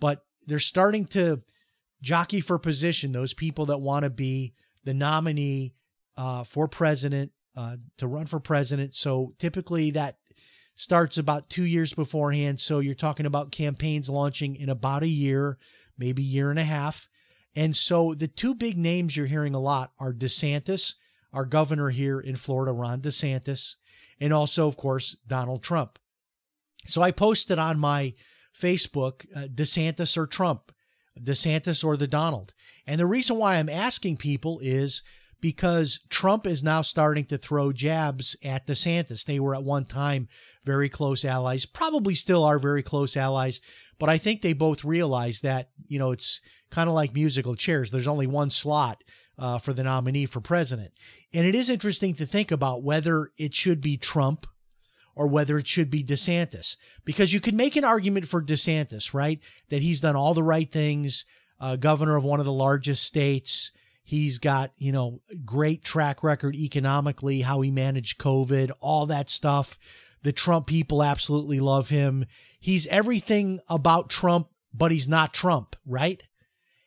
But 0.00 0.24
they're 0.46 0.58
starting 0.58 1.04
to 1.08 1.42
jockey 2.00 2.40
for 2.40 2.58
position, 2.58 3.12
those 3.12 3.34
people 3.34 3.66
that 3.66 3.78
want 3.78 4.04
to 4.04 4.10
be 4.10 4.54
the 4.84 4.94
nominee 4.94 5.74
uh, 6.16 6.44
for 6.44 6.68
president, 6.68 7.32
uh, 7.56 7.76
to 7.98 8.06
run 8.06 8.26
for 8.26 8.40
president. 8.40 8.94
So 8.94 9.34
typically 9.38 9.90
that 9.90 10.16
starts 10.74 11.18
about 11.18 11.50
two 11.50 11.64
years 11.64 11.92
beforehand. 11.92 12.60
So 12.60 12.78
you're 12.78 12.94
talking 12.94 13.26
about 13.26 13.50
campaigns 13.50 14.08
launching 14.08 14.56
in 14.56 14.68
about 14.68 15.02
a 15.02 15.08
year, 15.08 15.58
maybe 15.98 16.22
year 16.22 16.50
and 16.50 16.58
a 16.58 16.64
half. 16.64 17.08
And 17.58 17.74
so 17.74 18.14
the 18.14 18.28
two 18.28 18.54
big 18.54 18.78
names 18.78 19.16
you're 19.16 19.26
hearing 19.26 19.52
a 19.52 19.58
lot 19.58 19.90
are 19.98 20.12
DeSantis, 20.12 20.94
our 21.32 21.44
governor 21.44 21.90
here 21.90 22.20
in 22.20 22.36
Florida, 22.36 22.70
Ron 22.70 23.00
DeSantis, 23.00 23.74
and 24.20 24.32
also, 24.32 24.68
of 24.68 24.76
course, 24.76 25.16
Donald 25.26 25.60
Trump. 25.60 25.98
So 26.86 27.02
I 27.02 27.10
posted 27.10 27.58
on 27.58 27.80
my 27.80 28.14
Facebook, 28.56 29.26
uh, 29.34 29.48
DeSantis 29.48 30.16
or 30.16 30.28
Trump, 30.28 30.70
DeSantis 31.20 31.84
or 31.84 31.96
the 31.96 32.06
Donald. 32.06 32.52
And 32.86 33.00
the 33.00 33.06
reason 33.06 33.38
why 33.38 33.56
I'm 33.56 33.68
asking 33.68 34.18
people 34.18 34.60
is 34.62 35.02
because 35.40 35.98
Trump 36.10 36.46
is 36.46 36.62
now 36.62 36.82
starting 36.82 37.24
to 37.24 37.38
throw 37.38 37.72
jabs 37.72 38.36
at 38.44 38.68
DeSantis. 38.68 39.24
They 39.24 39.40
were 39.40 39.56
at 39.56 39.64
one 39.64 39.84
time 39.84 40.28
very 40.64 40.88
close 40.88 41.24
allies, 41.24 41.66
probably 41.66 42.14
still 42.14 42.44
are 42.44 42.60
very 42.60 42.84
close 42.84 43.16
allies, 43.16 43.60
but 43.98 44.08
I 44.08 44.18
think 44.18 44.42
they 44.42 44.52
both 44.52 44.84
realize 44.84 45.40
that, 45.40 45.70
you 45.86 45.98
know, 45.98 46.12
it's 46.12 46.40
kind 46.70 46.88
of 46.88 46.94
like 46.94 47.14
musical 47.14 47.56
chairs. 47.56 47.90
There's 47.90 48.06
only 48.06 48.26
one 48.26 48.50
slot 48.50 49.02
uh, 49.38 49.58
for 49.58 49.72
the 49.72 49.84
nominee 49.84 50.26
for 50.26 50.40
president. 50.40 50.92
And 51.32 51.46
it 51.46 51.54
is 51.54 51.70
interesting 51.70 52.14
to 52.14 52.26
think 52.26 52.50
about 52.50 52.82
whether 52.82 53.30
it 53.38 53.54
should 53.54 53.80
be 53.80 53.96
Trump 53.96 54.46
or 55.14 55.26
whether 55.26 55.58
it 55.58 55.66
should 55.66 55.90
be 55.90 56.04
DeSantis, 56.04 56.76
because 57.04 57.32
you 57.32 57.40
could 57.40 57.54
make 57.54 57.74
an 57.74 57.84
argument 57.84 58.28
for 58.28 58.40
DeSantis, 58.40 59.12
right? 59.12 59.40
That 59.68 59.82
he's 59.82 60.00
done 60.00 60.14
all 60.14 60.32
the 60.32 60.44
right 60.44 60.70
things, 60.70 61.24
uh, 61.60 61.74
governor 61.74 62.16
of 62.16 62.22
one 62.22 62.38
of 62.38 62.46
the 62.46 62.52
largest 62.52 63.02
states. 63.02 63.72
He's 64.04 64.38
got, 64.38 64.70
you 64.78 64.92
know, 64.92 65.20
great 65.44 65.82
track 65.82 66.22
record 66.22 66.54
economically, 66.54 67.40
how 67.40 67.60
he 67.62 67.72
managed 67.72 68.18
COVID, 68.18 68.70
all 68.80 69.06
that 69.06 69.28
stuff. 69.28 69.76
The 70.22 70.32
Trump 70.32 70.66
people 70.68 71.02
absolutely 71.02 71.58
love 71.58 71.88
him. 71.88 72.24
He's 72.58 72.86
everything 72.88 73.60
about 73.68 74.10
Trump, 74.10 74.48
but 74.72 74.92
he's 74.92 75.08
not 75.08 75.34
Trump, 75.34 75.76
right? 75.86 76.22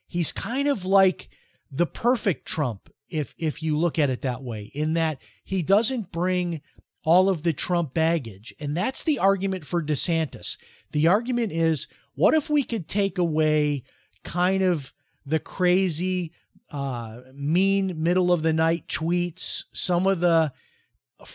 He's 0.07 0.31
kind 0.31 0.67
of 0.67 0.85
like 0.85 1.29
the 1.71 1.85
perfect 1.85 2.45
Trump 2.45 2.89
if 3.09 3.33
if 3.37 3.61
you 3.61 3.77
look 3.77 3.99
at 3.99 4.09
it 4.09 4.21
that 4.21 4.43
way 4.43 4.71
in 4.73 4.93
that 4.93 5.21
he 5.43 5.61
doesn't 5.61 6.11
bring 6.11 6.61
all 7.03 7.29
of 7.29 7.43
the 7.43 7.53
Trump 7.53 7.93
baggage. 7.93 8.53
And 8.59 8.75
that's 8.75 9.03
the 9.03 9.19
argument 9.19 9.65
for 9.65 9.81
DeSantis. 9.81 10.57
The 10.91 11.07
argument 11.07 11.51
is 11.51 11.87
what 12.13 12.33
if 12.33 12.49
we 12.49 12.63
could 12.63 12.87
take 12.87 13.17
away 13.17 13.83
kind 14.23 14.61
of 14.63 14.93
the 15.25 15.39
crazy, 15.39 16.33
uh, 16.71 17.21
mean, 17.33 18.01
middle 18.01 18.31
of 18.31 18.43
the 18.43 18.53
night 18.53 18.87
tweets, 18.87 19.65
some 19.73 20.07
of 20.07 20.19
the 20.19 20.51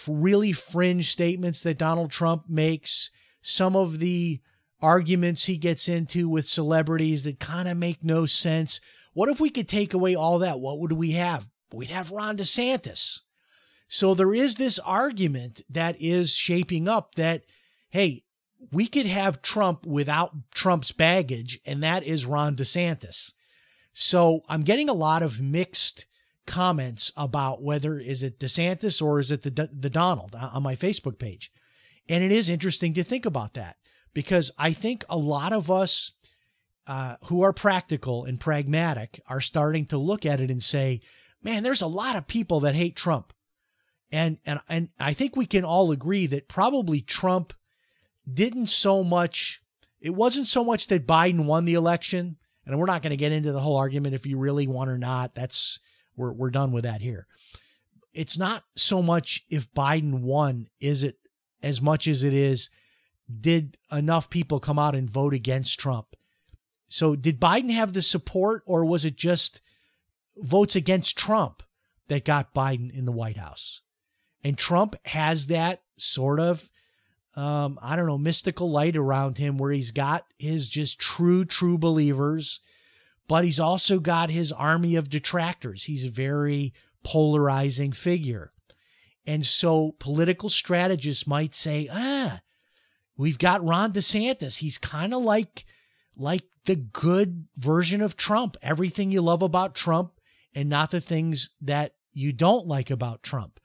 really 0.07 0.53
fringe 0.53 1.11
statements 1.11 1.63
that 1.63 1.79
Donald 1.79 2.11
Trump 2.11 2.45
makes, 2.49 3.11
some 3.49 3.77
of 3.77 4.01
the 4.01 4.41
arguments 4.83 5.45
he 5.45 5.57
gets 5.57 5.89
into 5.89 6.29
with 6.29 6.49
celebrities 6.49 7.23
that 7.23 7.39
kind 7.39 7.69
of 7.69 7.77
make 7.77 8.03
no 8.03 8.27
sense. 8.27 8.81
What 9.15 9.29
if 9.29 9.39
we 9.39 9.51
could 9.51 9.69
take 9.69 9.95
away 9.95 10.17
all 10.17 10.41
that? 10.41 10.59
What 10.59 10.81
would 10.81 10.95
we 10.95 11.13
have? 11.13 11.47
We'd 11.73 11.91
have 11.91 12.11
Ron 12.11 12.37
DeSantis. 12.37 13.21
So 13.87 14.15
there 14.15 14.35
is 14.35 14.57
this 14.57 14.81
argument 14.81 15.61
that 15.71 15.95
is 16.01 16.35
shaping 16.35 16.89
up 16.89 17.15
that, 17.15 17.45
hey, 17.91 18.25
we 18.73 18.89
could 18.89 19.07
have 19.07 19.43
Trump 19.43 19.87
without 19.87 20.33
Trump's 20.53 20.91
baggage, 20.91 21.61
and 21.65 21.81
that 21.85 22.03
is 22.03 22.27
Ron 22.27 22.57
DeSantis. 22.57 23.33
So 23.93 24.41
I'm 24.49 24.65
getting 24.65 24.89
a 24.89 24.93
lot 24.93 25.23
of 25.23 25.41
mixed 25.41 26.07
comments 26.49 27.13
about 27.17 27.63
whether 27.63 27.97
is 27.97 28.25
it 28.25 28.41
DeSantis 28.41 29.01
or 29.01 29.21
is 29.21 29.31
it 29.31 29.43
the 29.43 29.69
the 29.73 29.91
Donald 29.91 30.35
uh, 30.35 30.51
on 30.53 30.65
my 30.65 30.75
Facebook 30.75 31.21
page. 31.21 31.53
And 32.09 32.23
it 32.23 32.33
is 32.33 32.49
interesting 32.49 32.95
to 32.95 33.05
think 33.05 33.27
about 33.27 33.55
that 33.55 33.77
because 34.15 34.51
I 34.59 34.73
think 34.73 35.05
a 35.09 35.17
lot 35.17 35.53
of 35.53 35.71
us 35.71 36.13
uh, 36.87 37.17
who 37.25 37.43
are 37.43 37.53
practical 37.53 38.25
and 38.25 38.39
pragmatic 38.39 39.21
are 39.29 39.41
starting 39.41 39.87
to 39.87 39.99
look 39.99 40.25
at 40.25 40.41
it 40.41 40.51
and 40.51 40.63
say, 40.63 41.01
man, 41.43 41.63
there's 41.63 41.83
a 41.83 41.87
lot 41.87 42.17
of 42.17 42.27
people 42.27 42.61
that 42.61 42.75
hate 42.75 42.97
Trump. 42.97 43.33
And 44.13 44.39
and 44.47 44.61
and 44.69 44.91
I 45.01 45.15
think 45.15 45.35
we 45.35 45.47
can 45.47 45.65
all 45.65 45.91
agree 45.91 46.27
that 46.29 46.49
probably 46.49 47.01
Trump 47.01 47.53
didn't 48.33 48.69
so 48.69 49.03
much 49.03 49.61
it 50.01 50.15
wasn't 50.15 50.47
so 50.47 50.63
much 50.63 50.87
that 50.89 51.07
Biden 51.07 51.47
won 51.47 51.65
the 51.65 51.75
election, 51.75 52.37
and 52.65 52.79
we're 52.79 52.87
not 52.87 53.03
going 53.03 53.11
to 53.11 53.17
get 53.17 53.33
into 53.33 53.51
the 53.51 53.61
whole 53.61 53.77
argument 53.77 54.15
if 54.15 54.27
you 54.27 54.39
really 54.39 54.69
won 54.69 54.89
or 54.89 54.99
not. 54.99 55.35
That's 55.35 55.81
we're 56.17 56.33
we're 56.33 56.51
done 56.51 56.71
with 56.71 56.85
that 56.85 57.01
here. 57.01 57.27
It's 58.15 58.39
not 58.39 58.63
so 58.77 59.03
much 59.03 59.45
if 59.51 59.73
Biden 59.75 60.21
won, 60.21 60.69
is 60.81 61.03
it 61.03 61.17
as 61.67 61.83
much 61.83 62.07
as 62.07 62.23
it 62.23 62.33
is 62.33 62.71
did 63.41 63.77
enough 63.91 64.31
people 64.31 64.61
come 64.61 64.79
out 64.79 64.95
and 64.95 65.11
vote 65.11 65.35
against 65.35 65.81
Trump? 65.81 66.15
So 66.89 67.17
did 67.17 67.41
Biden 67.41 67.71
have 67.73 67.93
the 67.93 68.03
support 68.03 68.63
or 68.67 68.85
was 68.85 69.05
it 69.05 69.17
just 69.17 69.61
votes 70.37 70.77
against 70.77 71.19
Trump 71.19 71.63
that 72.09 72.25
got 72.25 72.55
Biden 72.55 72.97
in 72.97 73.05
the 73.05 73.13
White 73.13 73.37
House? 73.37 73.83
And 74.45 74.57
Trump 74.57 74.95
has 75.07 75.49
that 75.49 75.83
sort 75.99 76.39
of, 76.39 76.71
um, 77.35 77.81
I 77.83 77.97
don't 77.97 78.07
know, 78.07 78.19
mystical 78.19 78.71
light 78.71 78.97
around 78.97 79.39
him 79.39 79.59
where 79.59 79.73
he's 79.73 79.91
got 79.91 80.25
his 80.39 80.69
just 80.69 81.01
true, 81.01 81.45
true 81.45 81.79
believers, 81.79 82.61
but 83.27 83.45
he's 83.45 83.59
also 83.59 83.99
got 83.99 84.31
his 84.31 84.53
army 84.53 84.95
of 84.95 85.11
detractors. 85.11 85.85
He's 85.85 86.05
a 86.05 86.11
very 86.11 86.73
polarizing 87.03 87.91
figure. 87.91 88.53
And 89.27 89.45
so 89.45 89.93
political 89.99 90.49
strategists 90.49 91.27
might 91.27 91.55
say, 91.55 91.89
ah, 91.93 92.41
we've 93.17 93.39
got 93.39 93.65
Ron 93.65 93.93
DeSantis. 93.93 94.59
He's 94.59 94.79
kind 94.79 95.13
of 95.13 95.23
like 95.23 95.65
like 96.17 96.45
the 96.65 96.77
good 96.77 97.47
version 97.57 98.01
of 98.01 98.17
Trump. 98.17 98.57
Everything 98.63 99.11
you 99.11 99.21
love 99.21 99.43
about 99.43 99.75
Trump 99.75 100.13
and 100.55 100.69
not 100.69 100.91
the 100.91 101.01
things 101.01 101.51
that 101.61 101.95
you 102.13 102.33
don't 102.33 102.67
like 102.67 102.91
about 102.91 103.23
Trump. 103.23 103.61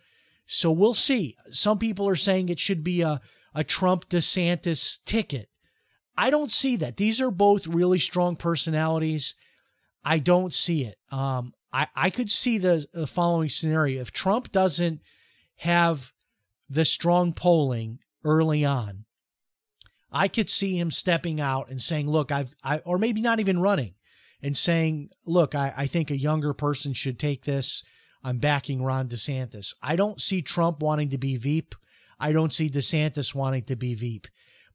So 0.45 0.69
we'll 0.71 0.93
see. 0.93 1.37
Some 1.49 1.79
people 1.79 2.09
are 2.09 2.15
saying 2.17 2.49
it 2.49 2.59
should 2.59 2.83
be 2.83 3.01
a, 3.01 3.21
a 3.55 3.63
Trump 3.63 4.09
DeSantis 4.09 4.99
ticket. 5.05 5.47
I 6.17 6.29
don't 6.29 6.51
see 6.51 6.75
that. 6.75 6.97
These 6.97 7.21
are 7.21 7.31
both 7.31 7.65
really 7.67 7.99
strong 7.99 8.35
personalities. 8.35 9.33
I 10.03 10.19
don't 10.19 10.53
see 10.53 10.83
it. 10.83 10.97
Um, 11.09 11.53
I, 11.71 11.87
I 11.95 12.09
could 12.09 12.29
see 12.29 12.57
the, 12.57 12.85
the 12.91 13.07
following 13.07 13.47
scenario. 13.47 14.01
If 14.01 14.11
Trump 14.11 14.51
doesn't 14.51 14.99
have 15.61 16.11
the 16.67 16.83
strong 16.83 17.33
polling 17.33 17.99
early 18.25 18.65
on, 18.65 19.05
I 20.11 20.27
could 20.27 20.49
see 20.49 20.79
him 20.79 20.89
stepping 20.89 21.39
out 21.39 21.69
and 21.69 21.79
saying, 21.79 22.09
look, 22.09 22.31
I've, 22.31 22.55
I, 22.63 22.79
or 22.79 22.97
maybe 22.97 23.21
not 23.21 23.39
even 23.39 23.61
running 23.61 23.93
and 24.41 24.57
saying, 24.57 25.09
look, 25.27 25.53
I, 25.53 25.71
I 25.77 25.85
think 25.85 26.09
a 26.09 26.19
younger 26.19 26.55
person 26.55 26.93
should 26.93 27.19
take 27.19 27.45
this. 27.45 27.83
I'm 28.23 28.39
backing 28.39 28.81
Ron 28.81 29.07
DeSantis. 29.07 29.75
I 29.83 29.95
don't 29.95 30.19
see 30.19 30.41
Trump 30.41 30.81
wanting 30.81 31.09
to 31.09 31.19
be 31.19 31.37
Veep. 31.37 31.75
I 32.19 32.31
don't 32.33 32.51
see 32.51 32.67
DeSantis 32.67 33.35
wanting 33.35 33.65
to 33.65 33.75
be 33.75 33.93
Veep. 33.93 34.27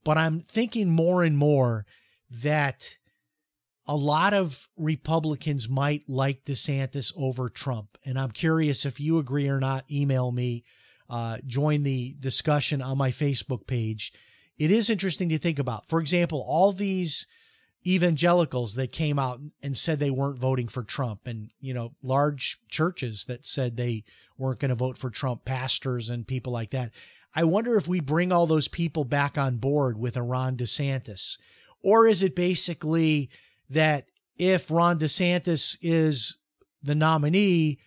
But 0.05 0.19
I'm 0.19 0.39
thinking 0.39 0.93
more 0.93 1.25
and 1.25 1.37
more 1.37 1.85
that 2.31 2.99
a 3.87 3.97
lot 3.97 4.35
of 4.35 4.69
Republicans 4.77 5.69
might 5.69 6.09
like 6.09 6.45
DeSantis 6.45 7.13
over 7.17 7.49
Trump. 7.49 7.97
And 8.05 8.19
I'm 8.19 8.33
curious 8.33 8.85
if 8.85 8.99
you 8.99 9.19
agree 9.19 9.49
or 9.49 9.61
not. 9.61 9.85
Email 9.91 10.33
me, 10.33 10.65
uh, 11.09 11.39
join 11.47 11.83
the 11.83 12.17
discussion 12.19 12.83
on 12.83 12.99
my 12.99 13.11
Facebook 13.11 13.67
page. 13.67 14.13
It 14.59 14.71
is 14.71 14.91
interesting 14.91 15.29
to 15.29 15.39
think 15.39 15.59
about. 15.59 15.89
For 15.89 16.01
example, 16.01 16.45
all 16.47 16.73
these 16.73 17.27
evangelicals 17.87 18.75
that 18.75 18.91
came 18.91 19.19
out 19.19 19.39
and 19.63 19.77
said 19.77 19.99
they 19.99 20.11
weren't 20.11 20.39
voting 20.39 20.67
for 20.67 20.83
Trump 20.83 21.27
and 21.27 21.51
you 21.61 21.73
know 21.73 21.93
large 22.03 22.59
churches 22.69 23.27
that 23.27 23.47
said 23.47 23.77
they 23.77 24.03
weren't 24.37 24.59
going 24.59 24.71
to 24.71 24.75
vote 24.75 24.99
for 24.99 25.09
Trump 25.09 25.45
pastors 25.45 26.11
and 26.11 26.27
people 26.27 26.53
like 26.53 26.71
that 26.71 26.91
I 27.35 27.45
wonder 27.45 27.77
if 27.77 27.87
we 27.87 28.01
bring 28.01 28.33
all 28.33 28.47
those 28.47 28.67
people 28.67 29.05
back 29.05 29.39
on 29.39 29.59
board 29.59 29.99
with 29.99 30.17
a 30.17 30.23
Ron 30.23 30.57
DeSantis 30.57 31.39
or 31.81 32.09
is 32.09 32.25
it 32.25 32.35
basically 32.35 33.31
that 33.71 34.07
if 34.37 34.71
Ron 34.71 34.99
DeSantis 34.99 35.77
is 35.83 36.39
the 36.83 36.95
nominee 36.95 37.79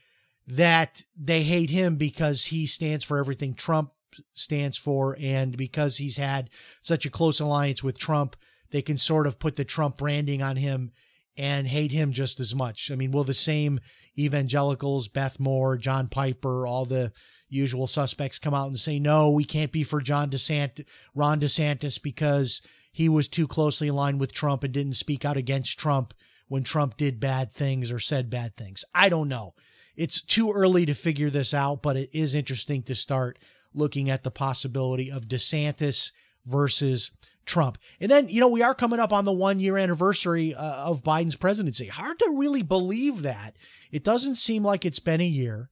that 0.48 1.04
they 1.18 1.44
hate 1.44 1.70
him 1.70 1.96
because 1.96 2.46
he 2.46 2.66
stands 2.66 3.06
for 3.06 3.20
everything 3.20 3.54
Trump 3.54 3.92
stands 4.34 4.78
for 4.78 5.16
and 5.22 5.56
because 5.56 5.98
he's 5.98 6.18
had 6.18 6.50
such 6.82 7.06
a 7.06 7.10
close 7.10 7.40
alliance 7.40 7.84
with 7.84 8.00
Trump 8.00 8.36
they 8.72 8.82
can 8.82 8.98
sort 8.98 9.28
of 9.28 9.40
put 9.40 9.56
the 9.56 9.66
Trump 9.66 9.98
branding 9.98 10.42
on 10.42 10.56
him 10.56 10.92
and 11.38 11.68
hate 11.68 11.92
him 11.92 12.12
just 12.12 12.40
as 12.40 12.54
much. 12.54 12.92
I 12.92 12.96
mean, 12.96 13.12
will 13.12 13.24
the 13.24 13.34
same 13.34 13.80
evangelicals, 14.18 15.08
Beth 15.08 15.40
Moore, 15.40 15.78
John 15.78 16.08
Piper, 16.08 16.68
all 16.68 16.86
the 16.86 17.12
usual 17.48 17.88
suspects 17.88 18.38
come 18.38 18.54
out 18.54 18.68
and 18.68 18.78
say, 18.78 19.00
no, 19.00 19.32
we 19.32 19.44
can't 19.44 19.72
be 19.72 19.84
for 19.84 20.02
John 20.02 20.30
DeSantis, 20.30 20.86
Ron 21.16 21.40
DeSantis 21.40 22.02
because 22.02 22.62
he 22.92 23.10
was 23.10 23.28
too 23.28 23.48
closely 23.48 23.88
aligned 23.88 24.20
with 24.20 24.34
Trump 24.34 24.64
and 24.64 24.74
didn't 24.74 24.94
speak 24.94 25.26
out 25.26 25.38
against 25.38 25.80
Trump 25.80 26.14
when 26.48 26.64
Trump 26.64 26.98
did 26.98 27.20
bad 27.20 27.54
things 27.54 27.92
or 27.92 28.00
said 28.00 28.30
bad 28.30 28.56
things. 28.56 28.84
I 28.94 29.10
don't 29.10 29.30
know. 29.30 29.54
It's 29.96 30.22
too 30.22 30.52
early 30.52 30.86
to 30.86 30.94
figure 30.94 31.30
this 31.30 31.54
out, 31.54 31.82
but 31.82 31.98
it 31.98 32.10
is 32.14 32.34
interesting 32.34 32.84
to 32.84 32.96
start 32.96 33.38
looking 33.74 34.10
at 34.10 34.24
the 34.24 34.32
possibility 34.32 35.12
of 35.12 35.28
DeSantis 35.28 36.12
versus 36.46 37.12
Trump. 37.46 37.78
And 38.00 38.10
then, 38.10 38.30
you 38.30 38.40
know, 38.40 38.48
we 38.48 38.64
are 38.64 38.74
coming 38.74 39.00
up 39.00 39.12
on 39.12 39.26
the 39.26 39.32
one 39.32 39.60
year 39.60 39.78
anniversary 39.78 40.56
uh, 40.56 40.62
of 40.86 41.04
Biden's 41.04 41.36
presidency. 41.36 41.88
Hard 41.88 42.18
to 42.20 42.36
really 42.38 42.64
believe 42.64 43.22
that. 43.24 43.58
It 43.92 44.04
doesn't 44.04 44.36
seem 44.36 44.64
like 44.64 44.86
it's 44.86 45.00
been 45.00 45.22
a 45.22 45.26
year. 45.26 45.70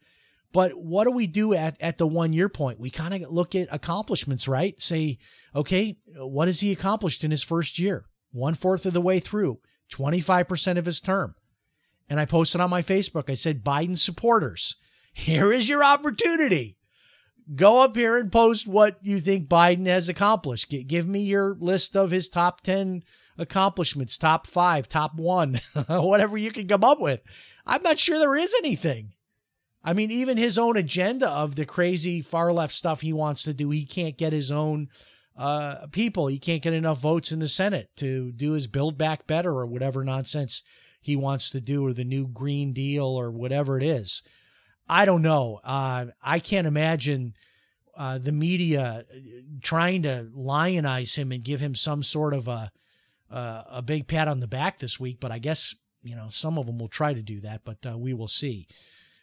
But 0.57 0.73
what 0.73 1.03
do 1.03 1.11
we 1.11 1.27
do 1.27 1.53
at, 1.53 1.79
at 1.79 1.99
the 1.99 2.07
one 2.07 2.33
year 2.33 2.49
point? 2.49 2.79
We 2.79 2.89
kind 2.89 3.13
of 3.13 3.31
look 3.31 3.53
at 3.53 3.67
accomplishments, 3.71 4.47
right? 4.47 4.73
Say, 4.81 5.19
okay, 5.55 5.97
what 6.15 6.47
has 6.47 6.61
he 6.61 6.71
accomplished 6.71 7.23
in 7.23 7.29
his 7.29 7.43
first 7.43 7.77
year? 7.77 8.05
One 8.31 8.55
fourth 8.55 8.87
of 8.87 8.93
the 8.93 8.99
way 8.99 9.19
through, 9.19 9.59
25% 9.91 10.79
of 10.79 10.87
his 10.87 10.99
term. 10.99 11.35
And 12.09 12.19
I 12.19 12.25
posted 12.25 12.59
on 12.59 12.71
my 12.71 12.81
Facebook, 12.81 13.29
I 13.29 13.35
said, 13.35 13.63
Biden 13.63 13.99
supporters, 13.99 14.77
here 15.13 15.53
is 15.53 15.69
your 15.69 15.83
opportunity. 15.83 16.79
Go 17.53 17.81
up 17.83 17.95
here 17.95 18.17
and 18.17 18.31
post 18.31 18.65
what 18.65 18.97
you 19.03 19.19
think 19.19 19.47
Biden 19.47 19.85
has 19.85 20.09
accomplished. 20.09 20.73
Give 20.87 21.07
me 21.07 21.19
your 21.19 21.55
list 21.59 21.95
of 21.95 22.09
his 22.09 22.27
top 22.27 22.61
10 22.61 23.03
accomplishments, 23.37 24.17
top 24.17 24.47
five, 24.47 24.87
top 24.87 25.17
one, 25.17 25.61
whatever 25.87 26.35
you 26.35 26.49
can 26.49 26.67
come 26.67 26.83
up 26.83 26.99
with. 26.99 27.21
I'm 27.67 27.83
not 27.83 27.99
sure 27.99 28.17
there 28.17 28.35
is 28.35 28.55
anything. 28.57 29.13
I 29.87 29.93
mean, 29.93 30.11
even 30.11 30.35
his 30.35 30.57
own 30.57 30.75
agenda 30.75 31.29
of 31.29 31.55
the 31.55 31.65
crazy 31.65 32.21
far 32.21 32.51
left 32.51 32.73
stuff 32.73 32.99
he 32.99 33.13
wants 33.13 33.43
to 33.43 33.53
do, 33.53 33.69
he 33.69 33.85
can't 33.85 34.17
get 34.17 34.33
his 34.33 34.51
own 34.51 34.89
uh, 35.37 35.87
people. 35.93 36.27
He 36.27 36.39
can't 36.39 36.61
get 36.61 36.73
enough 36.73 36.99
votes 36.99 37.31
in 37.31 37.39
the 37.39 37.47
Senate 37.47 37.89
to 37.95 38.33
do 38.33 38.51
his 38.51 38.67
Build 38.67 38.97
Back 38.97 39.27
Better 39.27 39.51
or 39.51 39.65
whatever 39.65 40.03
nonsense 40.03 40.61
he 40.99 41.15
wants 41.15 41.49
to 41.51 41.61
do, 41.61 41.85
or 41.85 41.93
the 41.93 42.03
new 42.03 42.27
Green 42.27 42.73
Deal 42.73 43.05
or 43.05 43.31
whatever 43.31 43.77
it 43.77 43.83
is. 43.83 44.23
I 44.89 45.05
don't 45.05 45.21
know. 45.21 45.61
Uh, 45.63 46.07
I 46.21 46.39
can't 46.39 46.67
imagine 46.67 47.35
uh, 47.95 48.17
the 48.17 48.33
media 48.33 49.05
trying 49.61 50.01
to 50.01 50.29
lionize 50.35 51.15
him 51.15 51.31
and 51.31 51.41
give 51.41 51.61
him 51.61 51.75
some 51.75 52.03
sort 52.03 52.33
of 52.33 52.49
a 52.49 52.73
uh, 53.31 53.63
a 53.69 53.81
big 53.81 54.07
pat 54.07 54.27
on 54.27 54.41
the 54.41 54.47
back 54.47 54.79
this 54.79 54.99
week. 54.99 55.21
But 55.21 55.31
I 55.31 55.39
guess 55.39 55.73
you 56.03 56.17
know 56.17 56.27
some 56.27 56.57
of 56.57 56.65
them 56.65 56.77
will 56.77 56.89
try 56.89 57.13
to 57.13 57.21
do 57.21 57.39
that, 57.39 57.61
but 57.63 57.85
uh, 57.89 57.97
we 57.97 58.13
will 58.13 58.27
see. 58.27 58.67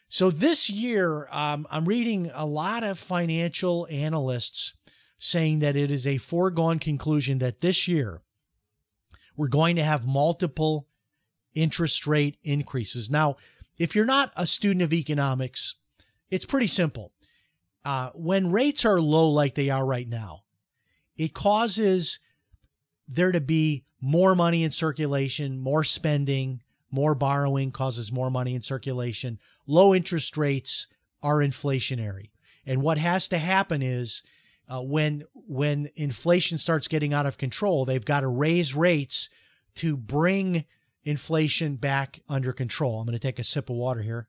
So 0.08 0.30
this 0.30 0.70
year, 0.70 1.28
um, 1.30 1.66
I'm 1.70 1.87
reading 1.87 2.30
a 2.34 2.46
lot 2.46 2.84
of 2.84 2.99
financial 2.99 3.88
analysts 3.90 4.75
saying 5.18 5.61
that 5.61 5.76
it 5.76 5.90
is 5.90 6.06
a 6.06 6.18
foregone 6.18 6.78
conclusion 6.78 7.38
that 7.38 7.61
this 7.61 7.88
year 7.88 8.23
we're 9.37 9.49
going 9.49 9.76
to 9.76 9.82
have 9.82 10.06
multiple 10.06 10.87
interest 11.54 12.06
rate 12.06 12.37
increases. 12.42 13.11
Now, 13.11 13.37
if 13.78 13.94
you're 13.94 14.04
not 14.04 14.32
a 14.37 14.46
student 14.46 14.82
of 14.82 14.92
economics, 14.92 15.76
it's 16.30 16.44
pretty 16.44 16.66
simple. 16.66 17.12
Uh, 17.84 18.11
when 18.14 18.52
rates 18.52 18.84
are 18.84 19.00
low 19.00 19.28
like 19.30 19.54
they 19.54 19.70
are 19.70 19.84
right 19.84 20.08
now, 20.08 20.42
it 21.16 21.34
causes 21.34 22.18
there 23.08 23.32
to 23.32 23.40
be 23.40 23.84
more 24.00 24.34
money 24.34 24.62
in 24.62 24.70
circulation, 24.70 25.58
more 25.58 25.84
spending, 25.84 26.61
more 26.95 27.15
borrowing 27.17 27.73
causes 27.73 28.13
more 28.13 28.31
money 28.31 28.55
in 28.55 28.63
circulation. 28.63 29.39
Low 29.67 29.93
interest 29.95 30.37
rates 30.37 30.87
are 31.23 31.39
inflationary. 31.39 32.31
And 32.65 32.83
what 32.83 32.99
has 32.99 33.27
to 33.29 33.39
happen 33.39 33.83
is 33.83 34.23
uh, 34.69 34.81
when 34.81 35.25
when 35.35 35.91
inflation 35.97 36.57
starts 36.57 36.89
getting 36.89 37.13
out 37.13 37.26
of 37.26 37.37
control, 37.37 37.85
they've 37.85 38.04
got 38.04 38.21
to 38.21 38.28
raise 38.28 38.75
rates 38.75 39.28
to 39.75 39.97
bring 39.97 40.65
inflation 41.02 41.76
back 41.76 42.21
under 42.28 42.52
control. 42.52 43.00
I'm 43.00 43.07
going 43.07 43.19
to 43.19 43.19
take 43.19 43.39
a 43.39 43.45
sip 43.45 43.69
of 43.69 43.76
water 43.76 44.00
here. 44.00 44.28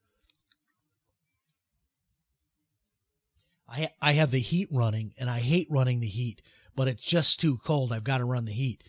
I 3.69 3.89
I 4.01 4.13
have 4.13 4.31
the 4.31 4.39
heat 4.39 4.67
running 4.71 5.13
and 5.17 5.29
I 5.29 5.39
hate 5.39 5.67
running 5.69 5.99
the 5.99 6.07
heat, 6.07 6.41
but 6.75 6.87
it's 6.87 7.03
just 7.03 7.39
too 7.39 7.57
cold. 7.63 7.93
I've 7.93 8.03
got 8.03 8.17
to 8.17 8.25
run 8.25 8.45
the 8.45 8.51
heat 8.51 8.83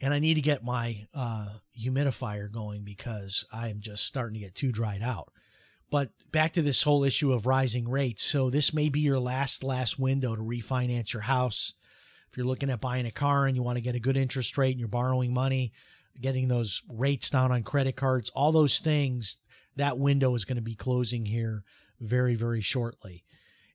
and 0.00 0.14
I 0.14 0.18
need 0.18 0.34
to 0.34 0.40
get 0.40 0.64
my 0.64 1.06
uh, 1.14 1.48
humidifier 1.78 2.50
going 2.50 2.84
because 2.84 3.44
I'm 3.52 3.80
just 3.80 4.04
starting 4.04 4.34
to 4.34 4.40
get 4.40 4.54
too 4.54 4.70
dried 4.70 5.02
out. 5.02 5.32
But 5.90 6.10
back 6.30 6.52
to 6.52 6.62
this 6.62 6.82
whole 6.82 7.02
issue 7.02 7.32
of 7.32 7.46
rising 7.46 7.88
rates. 7.88 8.22
So 8.22 8.50
this 8.50 8.74
may 8.74 8.88
be 8.88 9.00
your 9.00 9.18
last 9.18 9.64
last 9.64 9.98
window 9.98 10.36
to 10.36 10.42
refinance 10.42 11.12
your 11.12 11.22
house. 11.22 11.74
If 12.30 12.36
you're 12.36 12.46
looking 12.46 12.70
at 12.70 12.80
buying 12.80 13.06
a 13.06 13.10
car 13.10 13.46
and 13.46 13.56
you 13.56 13.62
want 13.62 13.78
to 13.78 13.82
get 13.82 13.94
a 13.94 14.00
good 14.00 14.16
interest 14.16 14.58
rate 14.58 14.72
and 14.72 14.78
you're 14.78 14.88
borrowing 14.88 15.32
money, 15.32 15.72
getting 16.20 16.48
those 16.48 16.82
rates 16.88 17.30
down 17.30 17.52
on 17.52 17.62
credit 17.62 17.96
cards, 17.96 18.30
all 18.30 18.52
those 18.52 18.80
things, 18.80 19.40
that 19.76 19.98
window 19.98 20.34
is 20.34 20.44
going 20.44 20.56
to 20.56 20.62
be 20.62 20.74
closing 20.74 21.24
here 21.24 21.64
very 22.00 22.34
very 22.34 22.60
shortly. 22.60 23.24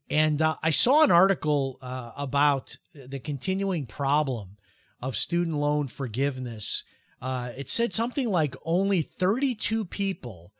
And 0.09 0.41
uh, 0.41 0.57
I 0.61 0.69
saw 0.69 1.03
an 1.03 1.11
article 1.11 1.79
uh, 1.81 2.11
about 2.15 2.77
the 2.93 3.19
continuing 3.19 3.87
problem 3.87 4.57
of 5.03 5.17
student 5.17 5.57
loan 5.57 5.85
forgiveness. 5.89 6.85
Uh, 7.21 7.51
it 7.57 7.69
said 7.69 7.93
something 7.93 8.29
like 8.29 8.55
only 8.63 9.01
32 9.01 9.83
people 9.83 10.53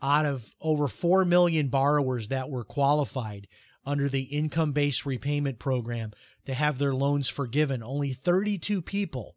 out 0.00 0.24
of 0.24 0.54
over 0.60 0.86
4 0.86 1.24
million 1.24 1.66
borrowers 1.66 2.28
that 2.28 2.48
were 2.48 2.62
qualified 2.62 3.48
under 3.84 4.08
the 4.08 4.22
income 4.22 4.70
based 4.70 5.04
repayment 5.04 5.58
program 5.58 6.12
to 6.46 6.54
have 6.54 6.78
their 6.78 6.94
loans 6.94 7.28
forgiven. 7.28 7.82
Only 7.82 8.12
32 8.12 8.82
people 8.82 9.34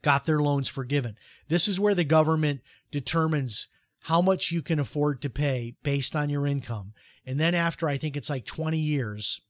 got 0.00 0.24
their 0.24 0.40
loans 0.40 0.68
forgiven. 0.68 1.16
This 1.48 1.68
is 1.68 1.78
where 1.78 1.94
the 1.94 2.04
government 2.04 2.62
determines 2.90 3.68
how 4.04 4.22
much 4.22 4.50
you 4.50 4.62
can 4.62 4.78
afford 4.78 5.20
to 5.20 5.28
pay 5.28 5.74
based 5.82 6.16
on 6.16 6.30
your 6.30 6.46
income. 6.46 6.94
And 7.26 7.38
then 7.38 7.54
after 7.54 7.86
I 7.86 7.98
think 7.98 8.16
it's 8.16 8.30
like 8.30 8.46
20 8.46 8.78
years, 8.78 9.42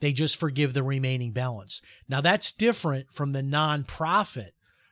they 0.00 0.12
just 0.12 0.36
forgive 0.36 0.74
the 0.74 0.82
remaining 0.82 1.32
balance. 1.32 1.80
Now, 2.08 2.20
that's 2.20 2.52
different 2.52 3.10
from 3.12 3.32
the 3.32 3.42
nonprofit 3.42 4.50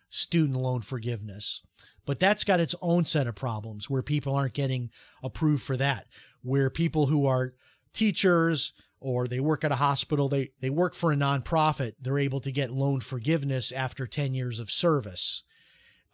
student 0.08 0.58
loan 0.58 0.82
forgiveness, 0.82 1.62
but 2.06 2.20
that's 2.20 2.44
got 2.44 2.60
its 2.60 2.74
own 2.80 3.04
set 3.04 3.26
of 3.26 3.34
problems 3.34 3.88
where 3.88 4.02
people 4.02 4.34
aren't 4.34 4.54
getting 4.54 4.90
approved 5.22 5.62
for 5.62 5.76
that, 5.76 6.06
where 6.42 6.70
people 6.70 7.06
who 7.06 7.26
are 7.26 7.54
teachers 7.92 8.72
or 9.00 9.26
they 9.26 9.40
work 9.40 9.64
at 9.64 9.72
a 9.72 9.76
hospital, 9.76 10.28
they, 10.28 10.50
they 10.60 10.70
work 10.70 10.94
for 10.94 11.12
a 11.12 11.16
nonprofit, 11.16 11.94
they're 12.00 12.18
able 12.18 12.40
to 12.40 12.52
get 12.52 12.70
loan 12.70 13.00
forgiveness 13.00 13.72
after 13.72 14.06
10 14.06 14.34
years 14.34 14.60
of 14.60 14.70
service. 14.70 15.42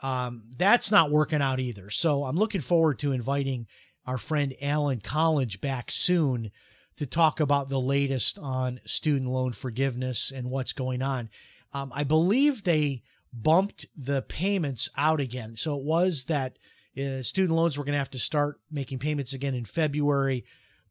Um, 0.00 0.44
that's 0.57 0.90
not 0.90 1.11
working 1.11 1.42
out 1.42 1.61
either. 1.61 1.90
So 1.90 2.24
I'm 2.24 2.37
looking 2.37 2.61
forward 2.61 2.98
to 3.00 3.12
inviting 3.12 3.66
our 4.07 4.16
friend 4.16 4.54
Alan 4.62 5.00
Collinge 5.00 5.61
back 5.61 5.90
soon 5.90 6.50
to 6.98 7.06
talk 7.06 7.40
about 7.40 7.68
the 7.68 7.80
latest 7.80 8.38
on 8.38 8.80
student 8.84 9.30
loan 9.30 9.52
forgiveness 9.52 10.30
and 10.30 10.50
what's 10.50 10.72
going 10.72 11.02
on. 11.02 11.30
Um, 11.72 11.92
I 11.94 12.04
believe 12.04 12.64
they 12.64 13.02
bumped 13.32 13.87
the 13.96 14.22
payments 14.22 14.88
out 14.96 15.20
again. 15.20 15.56
So 15.56 15.76
it 15.76 15.84
was 15.84 16.24
that 16.24 16.58
uh, 16.98 17.22
student 17.22 17.56
loans 17.56 17.78
were 17.78 17.84
going 17.84 17.92
to 17.92 17.98
have 17.98 18.11
to 18.11 18.18
start 18.18 18.61
making 18.70 18.98
payments 18.98 19.32
again 19.32 19.54
in 19.54 19.64
February, 19.64 20.44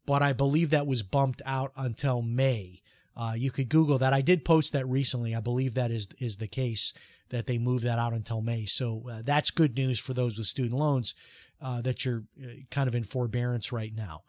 but 0.06 0.22
I 0.22 0.32
believe 0.32 0.70
that 0.70 0.86
was 0.86 1.02
bumped 1.02 1.42
out 1.44 1.72
until 1.76 2.22
May. 2.22 2.82
Uh, 3.14 3.34
you 3.36 3.50
could 3.50 3.68
Google 3.68 3.98
that. 3.98 4.12
I 4.12 4.20
did 4.20 4.44
post 4.44 4.72
that 4.72 4.86
recently. 4.86 5.34
I 5.34 5.40
believe 5.40 5.74
that 5.74 5.90
is 5.90 6.06
is 6.20 6.36
the 6.36 6.46
case 6.46 6.94
that 7.30 7.46
they 7.46 7.58
moved 7.58 7.84
that 7.84 7.98
out 7.98 8.12
until 8.12 8.40
May. 8.40 8.64
So 8.64 9.02
uh, 9.10 9.22
that's 9.24 9.50
good 9.50 9.74
news 9.74 9.98
for 9.98 10.14
those 10.14 10.38
with 10.38 10.46
student 10.46 10.78
loans 10.78 11.14
uh, 11.60 11.82
that 11.82 12.04
you're 12.04 12.22
uh, 12.42 12.46
kind 12.70 12.88
of 12.88 12.94
in 12.94 13.02
forbearance 13.02 13.72
right 13.72 13.92
now. 13.94 14.22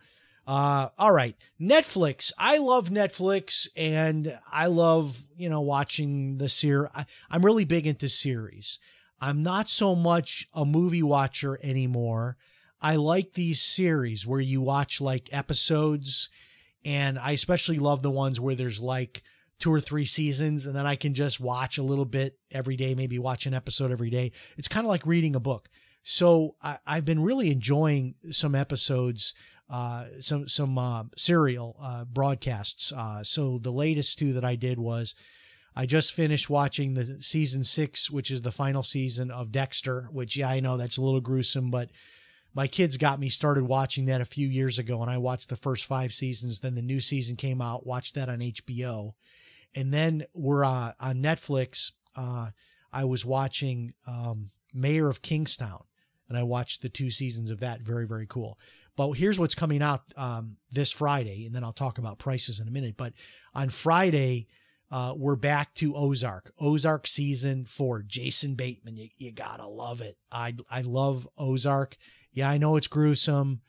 Uh, 0.49 0.89
all 0.97 1.11
right, 1.11 1.35
Netflix. 1.61 2.31
I 2.35 2.57
love 2.57 2.89
Netflix, 2.89 3.67
and 3.77 4.35
I 4.51 4.65
love 4.65 5.27
you 5.37 5.47
know 5.47 5.61
watching 5.61 6.39
the 6.39 6.49
series. 6.49 6.89
I'm 7.29 7.45
really 7.45 7.65
big 7.65 7.85
into 7.85 8.09
series. 8.09 8.79
I'm 9.21 9.43
not 9.43 9.69
so 9.69 9.93
much 9.93 10.47
a 10.51 10.65
movie 10.65 11.03
watcher 11.03 11.59
anymore. 11.61 12.35
I 12.81 12.95
like 12.95 13.33
these 13.33 13.61
series 13.61 14.25
where 14.25 14.39
you 14.39 14.59
watch 14.59 14.99
like 14.99 15.29
episodes, 15.31 16.29
and 16.83 17.19
I 17.19 17.33
especially 17.33 17.77
love 17.77 18.01
the 18.01 18.09
ones 18.09 18.39
where 18.39 18.55
there's 18.55 18.79
like 18.79 19.21
two 19.59 19.71
or 19.71 19.79
three 19.79 20.05
seasons, 20.05 20.65
and 20.65 20.75
then 20.75 20.87
I 20.87 20.95
can 20.95 21.13
just 21.13 21.39
watch 21.39 21.77
a 21.77 21.83
little 21.83 22.05
bit 22.05 22.39
every 22.49 22.75
day, 22.75 22.95
maybe 22.95 23.19
watch 23.19 23.45
an 23.45 23.53
episode 23.53 23.91
every 23.91 24.09
day. 24.09 24.31
It's 24.57 24.67
kind 24.67 24.83
of 24.83 24.89
like 24.89 25.05
reading 25.05 25.35
a 25.35 25.39
book. 25.39 25.69
So 26.01 26.55
I, 26.59 26.79
have 26.87 27.05
been 27.05 27.21
really 27.21 27.51
enjoying 27.51 28.15
some 28.31 28.55
episodes 28.55 29.35
uh, 29.69 30.05
some 30.19 30.47
some 30.47 30.77
uh, 30.77 31.03
serial 31.15 31.77
uh, 31.81 32.05
broadcasts. 32.05 32.91
Uh, 32.91 33.23
so 33.23 33.59
the 33.59 33.71
latest 33.71 34.17
two 34.17 34.33
that 34.33 34.45
I 34.45 34.55
did 34.55 34.79
was 34.79 35.13
I 35.75 35.85
just 35.85 36.13
finished 36.13 36.49
watching 36.49 36.93
the 36.93 37.21
season 37.21 37.63
six, 37.63 38.09
which 38.09 38.31
is 38.31 38.41
the 38.41 38.51
final 38.51 38.83
season 38.83 39.29
of 39.29 39.51
Dexter. 39.51 40.09
Which 40.11 40.35
yeah, 40.35 40.49
I 40.49 40.59
know 40.59 40.75
that's 40.75 40.97
a 40.97 41.01
little 41.01 41.21
gruesome, 41.21 41.69
but 41.69 41.89
my 42.53 42.67
kids 42.67 42.97
got 42.97 43.19
me 43.19 43.29
started 43.29 43.65
watching 43.65 44.05
that 44.05 44.21
a 44.21 44.25
few 44.25 44.47
years 44.47 44.79
ago, 44.79 45.01
and 45.01 45.11
I 45.11 45.17
watched 45.17 45.49
the 45.49 45.55
first 45.55 45.85
five 45.85 46.13
seasons. 46.13 46.59
Then 46.59 46.75
the 46.75 46.81
new 46.81 46.99
season 46.99 47.35
came 47.35 47.61
out, 47.61 47.85
watched 47.85 48.15
that 48.15 48.29
on 48.29 48.39
HBO, 48.39 49.13
and 49.75 49.93
then 49.93 50.25
we're 50.33 50.65
uh, 50.65 50.93
on 50.99 51.21
Netflix. 51.21 51.91
Uh, 52.15 52.49
I 52.91 53.03
was 53.03 53.23
watching 53.23 53.93
um, 54.07 54.49
Mayor 54.73 55.09
of 55.09 55.21
Kingstown, 55.21 55.83
and 56.27 56.37
I 56.37 56.43
watched 56.43 56.81
the 56.81 56.89
two 56.89 57.11
seasons 57.11 57.51
of 57.51 57.59
that. 57.59 57.81
Very 57.81 58.07
very 58.07 58.25
cool. 58.25 58.57
But 58.99 59.13
here's 59.13 59.39
what's 59.39 59.55
coming 59.55 59.81
out 59.81 60.01
um, 60.17 60.57
this 60.73 60.91
Friday, 60.91 61.45
and 61.45 61.55
then 61.55 61.63
I'll 61.63 61.71
talk 61.71 61.99
about 61.99 62.19
prices 62.19 62.59
in 62.59 62.67
a 62.67 62.71
minute. 62.71 62.95
But 62.97 63.13
on 63.53 63.69
Friday, 63.69 64.47
uh, 64.91 65.13
we're 65.15 65.37
back 65.37 65.73
to 65.75 65.95
Ozark. 65.95 66.51
Ozark 66.59 67.07
season 67.07 67.63
four. 67.63 68.03
Jason 68.03 68.55
Bateman, 68.55 68.97
you, 68.97 69.07
you 69.15 69.31
gotta 69.31 69.65
love 69.65 70.01
it. 70.01 70.17
I 70.29 70.53
I 70.69 70.81
love 70.81 71.29
Ozark. 71.37 71.95
Yeah, 72.33 72.49
I 72.49 72.57
know 72.57 72.75
it's 72.75 72.87
gruesome. 72.87 73.61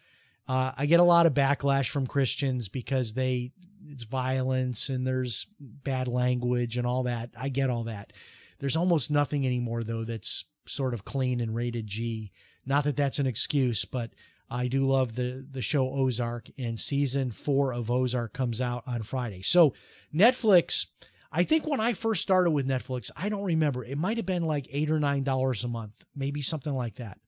Uh, 0.49 0.73
I 0.77 0.87
get 0.87 0.99
a 0.99 1.05
lot 1.05 1.27
of 1.27 1.33
backlash 1.33 1.91
from 1.91 2.09
Christians 2.09 2.69
because 2.69 3.15
they 3.15 3.53
it's 3.87 4.03
violence 4.03 4.89
and 4.89 5.07
there's 5.07 5.47
bad 5.61 6.09
language 6.09 6.77
and 6.77 6.89
all 6.89 7.05
that. 7.05 7.31
I 7.41 7.51
get 7.51 7.71
all 7.71 7.85
that. 7.85 8.13
There's 8.59 8.77
almost 8.77 9.13
nothing 9.13 9.47
anymore 9.47 9.85
though 9.85 10.03
that's 10.03 10.47
sort 10.67 10.93
of 10.93 11.05
clean 11.05 11.41
and 11.41 11.55
rated 11.55 11.87
G. 11.87 12.33
Not 12.67 12.83
that 12.83 12.97
that's 12.97 13.21
an 13.21 13.29
excuse, 13.29 13.85
but 13.85 14.11
I 14.51 14.67
do 14.67 14.85
love 14.85 15.15
the 15.15 15.47
the 15.49 15.63
show 15.63 15.89
Ozark, 15.89 16.49
and 16.59 16.79
season 16.79 17.31
four 17.31 17.73
of 17.73 17.91
Ozark 17.91 18.33
comes 18.33 18.61
out 18.61 18.83
on 18.87 19.03
Friday. 19.03 19.43
So 19.43 19.75
Netflix, 20.13 20.87
I 21.31 21.45
think 21.45 21.67
when 21.67 21.79
I 21.79 21.93
first 21.93 22.23
started 22.23 22.51
with 22.51 22.67
Netflix, 22.67 23.11
I 23.17 23.29
don't 23.29 23.45
remember. 23.45 23.85
It 23.85 23.97
might 23.97 24.17
have 24.17 24.27
been 24.27 24.43
like 24.45 24.67
eight 24.71 24.91
or 24.91 24.99
nine 24.99 25.23
dollars 25.23 25.63
a 25.63 25.69
month, 25.69 26.05
maybe 26.17 26.43
something 26.43 26.75
like 26.75 26.97
that. 26.97 27.19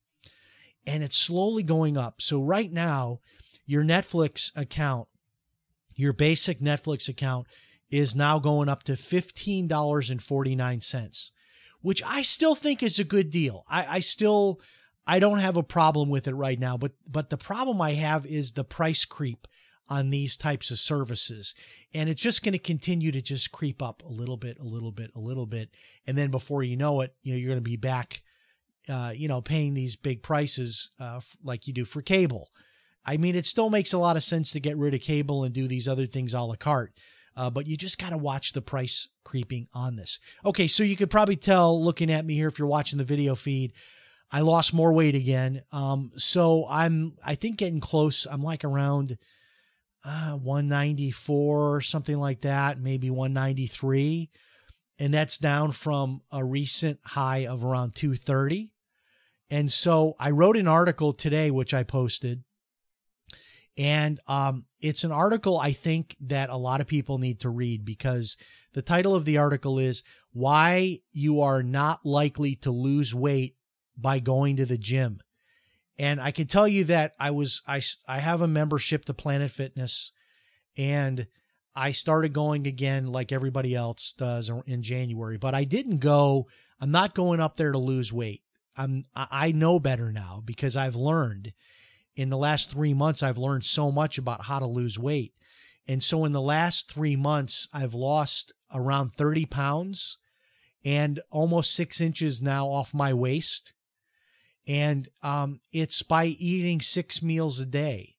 And 0.85 1.05
it's 1.05 1.17
slowly 1.17 1.63
going 1.63 1.97
up. 1.97 2.21
So 2.21 2.41
right 2.43 2.73
now, 2.73 3.21
your 3.67 3.85
Netflix 3.85 4.51
account, 4.57 5.07
your 5.95 6.13
basic 6.13 6.59
Netflix 6.59 7.09
account, 7.09 7.47
is 7.89 8.17
now 8.17 8.41
going 8.41 8.69
up 8.69 8.83
to 8.85 8.97
fifteen 8.97 9.69
dollars 9.69 10.11
and 10.11 10.21
forty 10.21 10.57
nine 10.57 10.81
cents, 10.81 11.31
which 11.83 12.03
I 12.05 12.23
still 12.23 12.57
think 12.57 12.83
is 12.83 12.99
a 12.99 13.05
good 13.05 13.31
deal. 13.31 13.65
I, 13.69 13.87
I 13.97 14.01
still 14.01 14.61
I 15.07 15.19
don't 15.19 15.39
have 15.39 15.57
a 15.57 15.63
problem 15.63 16.09
with 16.09 16.29
it 16.29 16.35
right 16.35 16.59
now, 16.59 16.77
but 16.77 16.93
but 17.07 17.31
the 17.31 17.37
problem 17.37 17.81
I 17.81 17.93
have 17.93 18.25
is 18.25 18.53
the 18.53 18.65
price 18.65 19.05
creep 19.05 19.49
on 19.89 20.11
these 20.11 20.37
types 20.37 20.71
of 20.71 20.79
services. 20.79 21.55
And 21.93 22.09
it's 22.09 22.23
just 22.23 22.43
going 22.43 22.53
to 22.53 22.59
continue 22.59 23.13
to 23.13 23.21
just 23.21 23.53
creep 23.53 23.83
up 23.83 24.03
a 24.03 24.09
little 24.09 24.37
bit, 24.37 24.59
a 24.59 24.65
little 24.65 24.93
bit, 24.93 25.11
a 25.15 25.21
little 25.21 25.45
bit. 25.45 25.71
And 26.07 26.17
then 26.17 26.31
before 26.31 26.63
you 26.63 26.77
know 26.77 27.01
it, 27.03 27.15
you 27.23 27.33
know, 27.33 27.39
you're 27.39 27.49
going 27.51 27.59
to 27.59 27.63
be 27.63 27.77
back, 27.77 28.23
uh, 28.89 29.13
you 29.15 29.29
know, 29.29 29.43
paying 29.43 29.75
these 29.75 29.97
big 29.97 30.23
prices 30.23 30.93
uh, 30.99 31.21
like 31.45 31.67
you 31.67 31.75
do 31.75 31.85
for 31.85 32.01
cable. 32.01 32.49
I 33.05 33.17
mean, 33.17 33.35
it 33.35 33.45
still 33.45 33.69
makes 33.69 33.93
a 33.93 33.99
lot 33.99 34.17
of 34.17 34.23
sense 34.23 34.53
to 34.53 34.61
get 34.61 34.79
rid 34.79 34.95
of 34.95 35.01
cable 35.01 35.45
and 35.45 35.53
do 35.53 35.67
these 35.67 35.89
other 35.89 36.07
things 36.07 36.33
a 36.33 36.41
la 36.41 36.55
carte. 36.55 36.95
Uh, 37.37 37.51
but 37.51 37.67
you 37.67 37.77
just 37.77 37.99
got 37.99 38.11
to 38.11 38.19
watch 38.19 38.53
the 38.53 38.63
price 38.63 39.09
creeping 39.25 39.67
on 39.75 39.97
this. 39.97 40.19
Okay, 40.45 40.69
so 40.69 40.83
you 40.83 40.97
could 40.97 41.11
probably 41.11 41.37
tell 41.37 41.83
looking 41.83 42.11
at 42.11 42.25
me 42.25 42.35
here 42.35 42.49
if 42.49 42.59
you're 42.59 42.69
watching 42.69 42.99
the 42.99 43.05
video 43.05 43.35
feed. 43.35 43.73
I 44.33 44.41
lost 44.41 44.73
more 44.73 44.93
weight 44.93 45.15
again. 45.15 45.63
Um, 45.73 46.13
so 46.17 46.67
I'm, 46.69 47.19
I 47.25 47.35
think, 47.35 47.59
getting 47.59 47.81
close. 47.81 48.27
I'm 48.27 48.43
like 48.43 48.65
around 48.65 49.19
uh, 50.05 50.33
194 50.33 51.75
or 51.75 51.81
something 51.83 52.17
like 52.17 52.41
that, 52.41 52.81
maybe 52.81 53.11
193. 53.11 54.31
And 54.99 55.13
that's 55.13 55.37
down 55.37 55.73
from 55.73 56.23
a 56.31 56.43
recent 56.43 57.01
high 57.05 57.47
of 57.47 57.63
around 57.63 57.95
230. 57.95 58.73
And 59.51 59.71
so 59.71 60.17
I 60.19 60.31
wrote 60.31 60.57
an 60.57 60.67
article 60.67 61.13
today, 61.13 61.51
which 61.51 61.75
I 61.75 61.83
posted. 61.83 62.43
And 63.77 64.19
um, 64.27 64.65
it's 64.81 65.05
an 65.05 65.13
article 65.13 65.59
I 65.59 65.73
think 65.73 66.17
that 66.21 66.51
a 66.51 66.57
lot 66.57 66.81
of 66.81 66.87
people 66.87 67.19
need 67.19 67.41
to 67.41 67.51
read 67.51 67.85
because 67.85 68.37
the 68.73 68.83
title 68.83 69.15
of 69.15 69.25
the 69.25 69.39
article 69.39 69.79
is 69.79 70.03
Why 70.33 71.01
You 71.13 71.43
Are 71.43 71.63
Not 71.63 72.05
Likely 72.05 72.55
to 72.57 72.71
Lose 72.71 73.15
Weight 73.15 73.57
by 73.97 74.19
Going 74.19 74.57
to 74.57 74.67
the 74.67 74.79
Gym. 74.79 75.21
And 75.99 76.21
I 76.21 76.31
can 76.31 76.47
tell 76.47 76.67
you 76.67 76.85
that 76.85 77.13
I 77.21 77.31
was 77.31 77.63
I 77.67 77.83
I 78.09 78.19
have 78.19 78.41
a 78.41 78.49
membership 78.49 79.05
to 79.07 79.15
Planet 79.15 79.51
Fitness 79.51 80.13
and 80.77 81.27
I 81.75 81.93
started 81.93 82.33
going 82.33 82.67
again 82.67 83.07
like 83.07 83.33
everybody 83.33 83.75
else 83.75 84.15
does 84.17 84.51
in 84.67 84.83
January, 84.83 85.39
but 85.39 85.55
I 85.55 85.65
didn't 85.65 85.99
go 85.99 86.47
I'm 86.81 86.91
not 86.91 87.15
going 87.15 87.41
up 87.41 87.57
there 87.57 87.73
to 87.73 87.79
lose 87.79 88.13
weight. 88.13 88.43
I'm 88.77 89.05
I 89.15 89.53
know 89.53 89.79
better 89.79 90.11
now 90.11 90.43
because 90.45 90.77
I've 90.77 90.97
learned 90.97 91.53
in 92.17 92.31
the 92.31 92.39
last 92.39 92.71
3 92.71 92.95
months 92.95 93.23
I've 93.23 93.39
learned 93.39 93.65
so 93.65 93.93
much 93.93 94.19
about 94.19 94.45
how 94.45 94.59
to 94.59 94.67
lose 94.67 94.99
weight. 94.99 95.35
And 95.87 96.03
so 96.03 96.25
in 96.25 96.33
the 96.33 96.41
last 96.41 96.91
3 96.91 97.17
months 97.17 97.69
I've 97.73 97.95
lost 97.95 98.55
around 98.73 99.15
30 99.15 99.47
pounds 99.47 100.19
and 100.85 101.21
almost 101.31 101.75
6 101.75 102.01
inches 102.01 102.41
now 102.41 102.67
off 102.69 102.95
my 102.95 103.13
waist 103.13 103.75
and 104.67 105.09
um, 105.23 105.61
it's 105.73 106.03
by 106.03 106.27
eating 106.27 106.81
six 106.81 107.23
meals 107.23 107.59
a 107.59 107.67
day. 107.67 108.17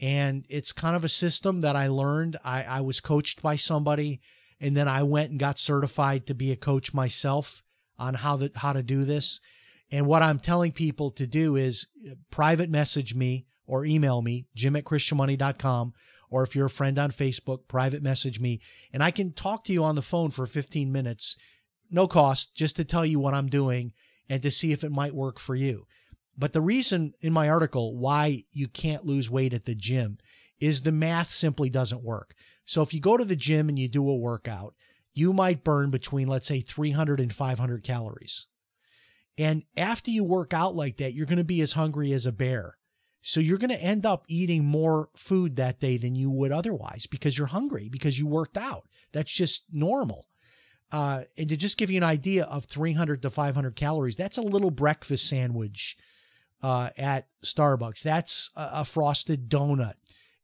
And 0.00 0.44
it's 0.48 0.72
kind 0.72 0.94
of 0.94 1.04
a 1.04 1.08
system 1.08 1.62
that 1.62 1.76
I 1.76 1.86
learned. 1.86 2.36
I, 2.44 2.64
I 2.64 2.80
was 2.82 3.00
coached 3.00 3.40
by 3.40 3.56
somebody, 3.56 4.20
and 4.60 4.76
then 4.76 4.88
I 4.88 5.02
went 5.02 5.30
and 5.30 5.40
got 5.40 5.58
certified 5.58 6.26
to 6.26 6.34
be 6.34 6.52
a 6.52 6.56
coach 6.56 6.92
myself 6.92 7.62
on 7.98 8.14
how 8.14 8.36
the, 8.36 8.50
how 8.56 8.74
to 8.74 8.82
do 8.82 9.04
this. 9.04 9.40
And 9.90 10.06
what 10.06 10.22
I'm 10.22 10.38
telling 10.38 10.72
people 10.72 11.12
to 11.12 11.26
do 11.26 11.56
is 11.56 11.86
uh, 12.10 12.14
private 12.30 12.68
message 12.68 13.14
me 13.14 13.46
or 13.66 13.86
email 13.86 14.20
me, 14.20 14.46
jim 14.54 14.76
at 14.76 14.84
christianmoney.com. 14.84 15.94
Or 16.28 16.42
if 16.42 16.56
you're 16.56 16.66
a 16.66 16.70
friend 16.70 16.98
on 16.98 17.12
Facebook, 17.12 17.68
private 17.68 18.02
message 18.02 18.40
me, 18.40 18.60
and 18.92 19.02
I 19.02 19.12
can 19.12 19.32
talk 19.32 19.64
to 19.64 19.72
you 19.72 19.84
on 19.84 19.94
the 19.94 20.02
phone 20.02 20.32
for 20.32 20.44
15 20.44 20.90
minutes, 20.90 21.36
no 21.88 22.08
cost, 22.08 22.54
just 22.54 22.74
to 22.76 22.84
tell 22.84 23.06
you 23.06 23.20
what 23.20 23.32
I'm 23.32 23.46
doing 23.46 23.92
and 24.28 24.42
to 24.42 24.50
see 24.50 24.72
if 24.72 24.84
it 24.84 24.92
might 24.92 25.14
work 25.14 25.38
for 25.38 25.54
you. 25.54 25.86
But 26.36 26.52
the 26.52 26.60
reason 26.60 27.14
in 27.20 27.32
my 27.32 27.48
article 27.48 27.96
why 27.96 28.44
you 28.52 28.68
can't 28.68 29.06
lose 29.06 29.30
weight 29.30 29.54
at 29.54 29.64
the 29.64 29.74
gym 29.74 30.18
is 30.60 30.82
the 30.82 30.92
math 30.92 31.32
simply 31.32 31.70
doesn't 31.70 32.04
work. 32.04 32.34
So 32.64 32.82
if 32.82 32.92
you 32.92 33.00
go 33.00 33.16
to 33.16 33.24
the 33.24 33.36
gym 33.36 33.68
and 33.68 33.78
you 33.78 33.88
do 33.88 34.08
a 34.08 34.16
workout, 34.16 34.74
you 35.14 35.32
might 35.32 35.64
burn 35.64 35.90
between, 35.90 36.28
let's 36.28 36.46
say, 36.46 36.60
300 36.60 37.20
and 37.20 37.32
500 37.32 37.82
calories. 37.82 38.48
And 39.38 39.62
after 39.76 40.10
you 40.10 40.24
work 40.24 40.52
out 40.52 40.74
like 40.74 40.96
that, 40.96 41.14
you're 41.14 41.26
going 41.26 41.38
to 41.38 41.44
be 41.44 41.60
as 41.60 41.72
hungry 41.72 42.12
as 42.12 42.26
a 42.26 42.32
bear. 42.32 42.76
So 43.22 43.40
you're 43.40 43.58
going 43.58 43.70
to 43.70 43.82
end 43.82 44.06
up 44.06 44.24
eating 44.28 44.64
more 44.64 45.08
food 45.16 45.56
that 45.56 45.80
day 45.80 45.96
than 45.96 46.14
you 46.14 46.30
would 46.30 46.52
otherwise 46.52 47.06
because 47.06 47.36
you're 47.36 47.48
hungry, 47.48 47.88
because 47.88 48.18
you 48.18 48.26
worked 48.26 48.56
out. 48.56 48.84
That's 49.12 49.32
just 49.32 49.64
normal. 49.72 50.26
Uh, 50.92 51.24
and 51.36 51.48
to 51.48 51.56
just 51.56 51.78
give 51.78 51.90
you 51.90 51.96
an 51.96 52.04
idea 52.04 52.44
of 52.44 52.64
300 52.64 53.22
to 53.22 53.30
500 53.30 53.74
calories, 53.74 54.16
that's 54.16 54.38
a 54.38 54.42
little 54.42 54.70
breakfast 54.70 55.28
sandwich 55.28 55.96
uh, 56.62 56.90
at 56.96 57.26
Starbucks. 57.44 58.02
That's 58.02 58.50
a, 58.56 58.70
a, 58.74 58.84
frosted 58.84 59.48
donut 59.48 59.94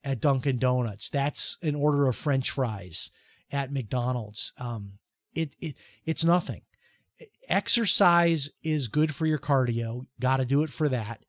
at 0.05 0.21
Dunkin' 0.21 0.59
Donuts. 0.59 1.11
That's 1.11 1.59
an 1.63 1.75
order 1.75 2.09
of 2.09 2.17
French 2.17 2.51
fries 2.51 3.11
at 3.51 3.73
McDonald's. 3.73 4.53
Um, 4.59 4.95
it, 5.35 5.55
it 5.61 5.77
it's 6.05 6.25
nothing. 6.25 6.63
Exercise 7.49 8.51
is 8.65 8.89
good 8.89 9.15
for 9.15 9.27
your 9.27 9.39
cardio. 9.39 10.07
Got 10.21 10.39
to 10.39 10.45
do 10.45 10.63
it 10.65 10.71
for 10.71 10.89
that. 10.89 11.25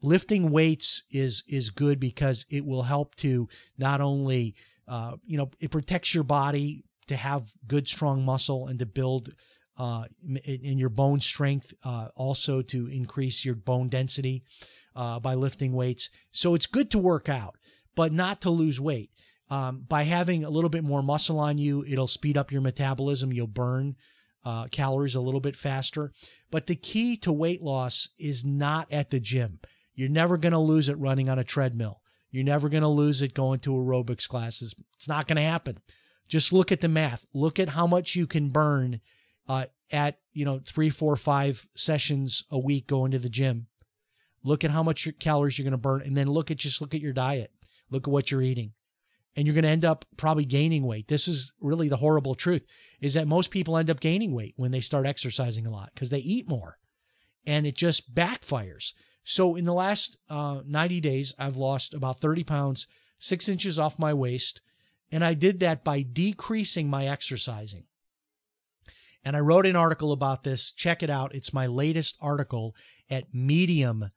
Lifting 0.00 0.50
weights 0.50 1.02
is 1.10 1.44
is 1.48 1.70
good 1.70 2.00
because 2.00 2.46
it 2.50 2.64
will 2.64 2.84
help 2.84 3.14
to 3.16 3.48
not 3.76 4.00
only 4.00 4.54
uh, 4.86 5.16
you 5.26 5.36
know 5.36 5.50
it 5.60 5.70
protects 5.70 6.14
your 6.14 6.24
body 6.24 6.84
to 7.08 7.16
have 7.16 7.52
good, 7.66 7.88
strong 7.88 8.24
muscle 8.24 8.66
and 8.66 8.78
to 8.78 8.86
build 8.86 9.30
uh, 9.78 10.04
in 10.44 10.78
your 10.78 10.88
bone 10.88 11.20
strength, 11.20 11.72
uh, 11.84 12.08
also 12.16 12.62
to 12.62 12.88
increase 12.88 13.44
your 13.44 13.54
bone 13.54 13.88
density 13.88 14.42
uh, 14.96 15.20
by 15.20 15.34
lifting 15.34 15.72
weights. 15.72 16.10
So 16.32 16.54
it's 16.54 16.66
good 16.66 16.90
to 16.90 16.98
work 16.98 17.28
out, 17.28 17.56
but 17.94 18.12
not 18.12 18.40
to 18.42 18.50
lose 18.50 18.80
weight. 18.80 19.10
Um, 19.50 19.86
by 19.88 20.02
having 20.02 20.44
a 20.44 20.50
little 20.50 20.68
bit 20.68 20.84
more 20.84 21.02
muscle 21.02 21.38
on 21.38 21.58
you, 21.58 21.84
it'll 21.86 22.08
speed 22.08 22.36
up 22.36 22.52
your 22.52 22.60
metabolism. 22.60 23.32
You'll 23.32 23.46
burn 23.46 23.96
uh, 24.44 24.66
calories 24.66 25.14
a 25.14 25.20
little 25.20 25.40
bit 25.40 25.56
faster. 25.56 26.12
But 26.50 26.66
the 26.66 26.76
key 26.76 27.16
to 27.18 27.32
weight 27.32 27.62
loss 27.62 28.10
is 28.18 28.44
not 28.44 28.90
at 28.92 29.10
the 29.10 29.20
gym. 29.20 29.60
You're 29.94 30.08
never 30.08 30.36
going 30.36 30.52
to 30.52 30.58
lose 30.58 30.88
it 30.88 30.98
running 30.98 31.28
on 31.28 31.38
a 31.38 31.44
treadmill. 31.44 32.00
You're 32.30 32.44
never 32.44 32.68
going 32.68 32.82
to 32.82 32.88
lose 32.88 33.22
it 33.22 33.34
going 33.34 33.60
to 33.60 33.72
aerobics 33.72 34.28
classes. 34.28 34.74
It's 34.96 35.08
not 35.08 35.26
going 35.26 35.36
to 35.36 35.42
happen. 35.42 35.78
Just 36.28 36.52
look 36.52 36.70
at 36.70 36.80
the 36.80 36.88
math. 36.88 37.26
Look 37.32 37.58
at 37.58 37.70
how 37.70 37.86
much 37.86 38.14
you 38.14 38.26
can 38.26 38.48
burn 38.48 39.00
uh, 39.48 39.64
at 39.90 40.18
you 40.32 40.44
know 40.44 40.60
three, 40.64 40.90
four, 40.90 41.16
five 41.16 41.66
sessions 41.74 42.44
a 42.50 42.58
week 42.58 42.86
going 42.86 43.10
to 43.12 43.18
the 43.18 43.28
gym. 43.28 43.66
Look 44.44 44.64
at 44.64 44.70
how 44.70 44.82
much 44.82 45.08
calories 45.18 45.58
you're 45.58 45.64
going 45.64 45.72
to 45.72 45.78
burn, 45.78 46.02
and 46.02 46.16
then 46.16 46.28
look 46.28 46.50
at 46.50 46.58
just 46.58 46.80
look 46.80 46.94
at 46.94 47.00
your 47.00 47.12
diet. 47.12 47.50
Look 47.90 48.06
at 48.06 48.12
what 48.12 48.30
you're 48.30 48.42
eating, 48.42 48.72
and 49.34 49.46
you're 49.46 49.54
going 49.54 49.64
to 49.64 49.70
end 49.70 49.84
up 49.84 50.04
probably 50.16 50.44
gaining 50.44 50.84
weight. 50.84 51.08
This 51.08 51.26
is 51.26 51.52
really 51.60 51.88
the 51.88 51.96
horrible 51.96 52.34
truth: 52.34 52.64
is 53.00 53.14
that 53.14 53.26
most 53.26 53.50
people 53.50 53.76
end 53.76 53.90
up 53.90 54.00
gaining 54.00 54.34
weight 54.34 54.54
when 54.56 54.70
they 54.70 54.80
start 54.80 55.06
exercising 55.06 55.66
a 55.66 55.70
lot 55.70 55.90
because 55.94 56.10
they 56.10 56.18
eat 56.18 56.48
more, 56.48 56.78
and 57.46 57.66
it 57.66 57.74
just 57.74 58.14
backfires. 58.14 58.92
So 59.24 59.56
in 59.56 59.66
the 59.66 59.74
last 59.74 60.16
uh, 60.30 60.62
90 60.66 61.00
days, 61.00 61.34
I've 61.38 61.58
lost 61.58 61.92
about 61.92 62.18
30 62.18 62.44
pounds, 62.44 62.86
six 63.18 63.46
inches 63.46 63.78
off 63.78 63.98
my 63.98 64.14
waist. 64.14 64.62
And 65.10 65.24
I 65.24 65.34
did 65.34 65.60
that 65.60 65.84
by 65.84 66.02
decreasing 66.02 66.88
my 66.88 67.06
exercising. 67.06 67.84
And 69.24 69.36
I 69.36 69.40
wrote 69.40 69.66
an 69.66 69.76
article 69.76 70.12
about 70.12 70.44
this. 70.44 70.72
Check 70.72 71.02
it 71.02 71.10
out. 71.10 71.34
It's 71.34 71.52
my 71.52 71.66
latest 71.66 72.16
article 72.20 72.74
at 73.10 73.32
medium.com. 73.32 74.12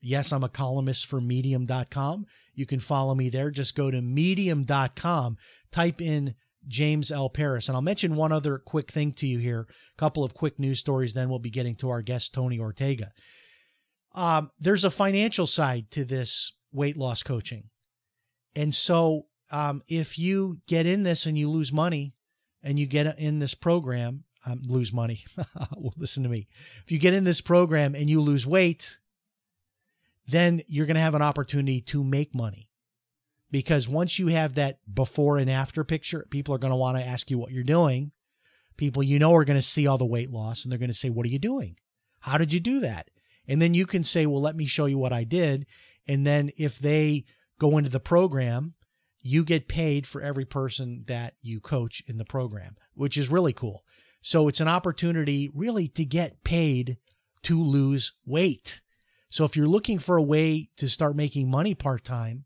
Yes, 0.00 0.32
I'm 0.32 0.44
a 0.44 0.48
columnist 0.48 1.06
for 1.06 1.20
medium.com. 1.20 2.26
You 2.54 2.66
can 2.66 2.80
follow 2.80 3.14
me 3.14 3.28
there. 3.28 3.50
Just 3.50 3.74
go 3.74 3.90
to 3.90 4.00
medium.com, 4.00 5.36
type 5.72 6.00
in 6.00 6.34
James 6.68 7.10
L. 7.10 7.28
Paris. 7.28 7.68
And 7.68 7.76
I'll 7.76 7.82
mention 7.82 8.14
one 8.14 8.32
other 8.32 8.58
quick 8.58 8.90
thing 8.90 9.12
to 9.12 9.26
you 9.26 9.38
here. 9.38 9.66
A 9.70 9.98
couple 9.98 10.22
of 10.24 10.34
quick 10.34 10.58
news 10.58 10.80
stories, 10.80 11.14
then 11.14 11.28
we'll 11.28 11.38
be 11.38 11.50
getting 11.50 11.74
to 11.76 11.90
our 11.90 12.02
guest, 12.02 12.34
Tony 12.34 12.58
Ortega. 12.58 13.10
Um, 14.14 14.50
there's 14.58 14.84
a 14.84 14.90
financial 14.90 15.46
side 15.46 15.90
to 15.90 16.04
this 16.04 16.52
weight 16.72 16.96
loss 16.96 17.22
coaching. 17.22 17.64
And 18.54 18.74
so 18.74 19.26
um, 19.50 19.82
if 19.88 20.18
you 20.18 20.60
get 20.66 20.86
in 20.86 21.02
this 21.02 21.26
and 21.26 21.38
you 21.38 21.50
lose 21.50 21.72
money 21.72 22.14
and 22.62 22.78
you 22.78 22.86
get 22.86 23.18
in 23.18 23.38
this 23.38 23.54
program, 23.54 24.24
um, 24.44 24.62
lose 24.66 24.92
money. 24.92 25.24
well, 25.76 25.94
listen 25.96 26.22
to 26.22 26.28
me. 26.28 26.48
If 26.84 26.90
you 26.92 26.98
get 26.98 27.14
in 27.14 27.24
this 27.24 27.40
program 27.40 27.94
and 27.94 28.08
you 28.08 28.20
lose 28.20 28.46
weight, 28.46 28.98
then 30.26 30.62
you're 30.66 30.86
going 30.86 30.96
to 30.96 31.00
have 31.00 31.14
an 31.14 31.22
opportunity 31.22 31.80
to 31.82 32.02
make 32.02 32.34
money. 32.34 32.68
Because 33.50 33.88
once 33.88 34.18
you 34.18 34.26
have 34.28 34.54
that 34.54 34.80
before 34.92 35.38
and 35.38 35.48
after 35.48 35.84
picture, 35.84 36.26
people 36.30 36.54
are 36.54 36.58
going 36.58 36.72
to 36.72 36.76
want 36.76 36.98
to 36.98 37.04
ask 37.04 37.30
you 37.30 37.38
what 37.38 37.52
you're 37.52 37.62
doing. 37.62 38.10
People 38.76 39.02
you 39.02 39.18
know 39.18 39.34
are 39.34 39.44
going 39.44 39.58
to 39.58 39.62
see 39.62 39.86
all 39.86 39.98
the 39.98 40.04
weight 40.04 40.30
loss 40.30 40.64
and 40.64 40.72
they're 40.72 40.78
going 40.78 40.90
to 40.90 40.94
say, 40.94 41.10
What 41.10 41.24
are 41.26 41.30
you 41.30 41.38
doing? 41.38 41.76
How 42.20 42.38
did 42.38 42.52
you 42.52 42.60
do 42.60 42.80
that? 42.80 43.08
And 43.48 43.62
then 43.62 43.72
you 43.72 43.86
can 43.86 44.02
say, 44.02 44.26
Well, 44.26 44.42
let 44.42 44.56
me 44.56 44.66
show 44.66 44.86
you 44.86 44.98
what 44.98 45.12
I 45.12 45.24
did. 45.24 45.66
And 46.08 46.26
then 46.26 46.50
if 46.58 46.78
they 46.78 47.24
go 47.58 47.78
into 47.78 47.90
the 47.90 48.00
program, 48.00 48.74
you 49.26 49.44
get 49.44 49.68
paid 49.68 50.06
for 50.06 50.20
every 50.22 50.44
person 50.44 51.04
that 51.08 51.34
you 51.42 51.60
coach 51.60 52.02
in 52.06 52.18
the 52.18 52.24
program, 52.24 52.76
which 52.94 53.16
is 53.16 53.30
really 53.30 53.52
cool. 53.52 53.84
So 54.20 54.48
it's 54.48 54.60
an 54.60 54.68
opportunity 54.68 55.50
really 55.54 55.88
to 55.88 56.04
get 56.04 56.44
paid 56.44 56.98
to 57.42 57.62
lose 57.62 58.12
weight. 58.24 58.80
So 59.28 59.44
if 59.44 59.56
you're 59.56 59.66
looking 59.66 59.98
for 59.98 60.16
a 60.16 60.22
way 60.22 60.70
to 60.76 60.88
start 60.88 61.16
making 61.16 61.50
money 61.50 61.74
part 61.74 62.04
time, 62.04 62.44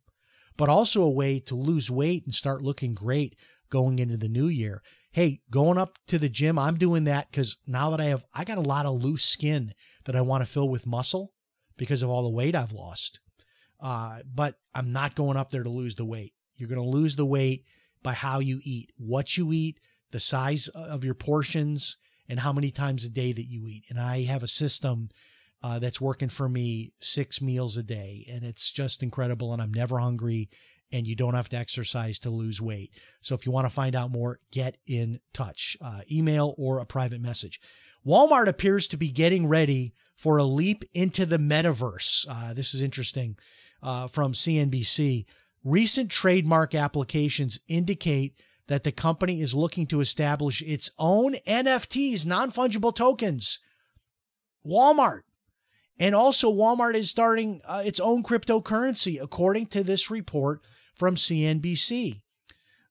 but 0.57 0.69
also 0.69 1.03
a 1.03 1.11
way 1.11 1.39
to 1.41 1.55
lose 1.55 1.91
weight 1.91 2.25
and 2.25 2.35
start 2.35 2.63
looking 2.63 2.95
great 2.95 3.37
going 3.71 3.99
into 3.99 4.17
the 4.17 4.29
new 4.29 4.49
year. 4.49 4.83
Hey, 5.13 5.41
going 5.51 5.79
up 5.79 5.99
to 6.09 6.19
the 6.19 6.29
gym, 6.29 6.59
I'm 6.59 6.77
doing 6.77 7.05
that 7.05 7.31
because 7.31 7.57
now 7.67 7.91
that 7.91 8.01
I 8.01 8.07
have, 8.07 8.25
I 8.35 8.45
got 8.45 8.59
a 8.59 8.63
lot 8.63 8.87
of 8.87 9.03
loose 9.03 9.25
skin 9.25 9.73
that 10.05 10.17
I 10.17 10.21
want 10.21 10.45
to 10.45 10.51
fill 10.51 10.69
with 10.69 10.87
muscle 10.87 11.33
because 11.77 12.03
of 12.03 12.11
all 12.11 12.23
the 12.23 12.29
weight 12.29 12.55
I've 12.55 12.73
lost. 12.73 13.21
Uh, 13.81 14.21
but 14.33 14.57
I'm 14.75 14.93
not 14.93 15.15
going 15.15 15.37
up 15.37 15.51
there 15.51 15.63
to 15.63 15.71
lose 15.71 15.95
the 15.95 16.05
weight. 16.05 16.35
You're 16.61 16.69
going 16.69 16.81
to 16.81 16.87
lose 16.87 17.17
the 17.17 17.27
weight 17.27 17.65
by 18.03 18.13
how 18.13 18.41
you 18.41 18.61
eat, 18.63 18.93
what 18.97 19.37
you 19.37 19.53
eat, 19.53 19.81
the 20.11 20.21
size 20.21 20.69
of 20.69 21.05
your 21.05 21.15
portions, 21.15 21.99
and 22.29 22.41
how 22.41 22.53
many 22.53 22.71
times 22.71 23.05
a 23.05 23.11
day 23.11 23.33
that 23.33 23.47
you 23.47 23.67
eat. 23.67 23.85
And 23.89 23.99
I 23.99 24.23
have 24.25 24.43
a 24.43 24.49
system 24.49 25.09
uh, 25.63 25.79
that's 25.79 26.01
working 26.01 26.29
for 26.29 26.49
me 26.49 26.93
six 27.01 27.41
meals 27.41 27.77
a 27.77 27.83
day, 27.83 28.27
and 28.31 28.45
it's 28.45 28.73
just 28.73 29.03
incredible. 29.03 29.53
And 29.53 29.61
I'm 29.61 29.75
never 29.75 29.99
hungry, 29.99 30.49
and 30.93 31.07
you 31.07 31.15
don't 31.15 31.35
have 31.35 31.49
to 31.51 31.57
exercise 31.57 32.19
to 32.21 32.31
lose 32.31 32.61
weight. 32.61 32.93
So 33.21 33.35
if 33.35 33.45
you 33.45 33.53
want 33.53 33.67
to 33.67 33.75
find 33.75 33.95
out 33.95 34.11
more, 34.11 34.39
get 34.51 34.77
in 34.87 35.21
touch, 35.33 35.77
uh, 35.81 36.01
email 36.11 36.55
or 36.57 36.79
a 36.79 36.87
private 36.87 37.21
message. 37.21 37.61
Walmart 38.07 38.47
appears 38.47 38.89
to 38.89 38.97
be 38.97 39.11
getting 39.11 39.47
ready 39.47 39.93
for 40.17 40.39
a 40.39 40.45
leap 40.45 40.85
into 40.95 41.27
the 41.27 41.39
metaverse. 41.39 42.27
Uh, 42.29 42.55
this 42.55 42.75
is 42.75 42.83
interesting 42.83 43.37
uh, 43.83 44.07
from 44.09 44.33
CNBC. 44.33 45.27
Recent 45.65 46.11
trademark 46.11 46.75
applications 46.75 47.61
indicate 47.69 48.35
that 48.69 48.85
the 48.85 48.93
company 48.93 49.41
is 49.41 49.53
looking 49.53 49.87
to 49.87 50.01
establish 50.01 50.63
its 50.63 50.91
own 50.99 51.35
NFTs, 51.47 52.25
non 52.25 52.51
fungible 52.51 52.95
tokens. 52.95 53.59
Walmart. 54.67 55.23
And 55.99 56.15
also, 56.15 56.51
Walmart 56.51 56.95
is 56.95 57.11
starting 57.11 57.61
uh, 57.67 57.83
its 57.85 58.01
own 58.01 58.23
cryptocurrency, 58.23 59.21
according 59.21 59.67
to 59.67 59.85
this 59.85 60.11
report 60.11 60.63
from 60.95 61.17
CNBC. 61.17 62.23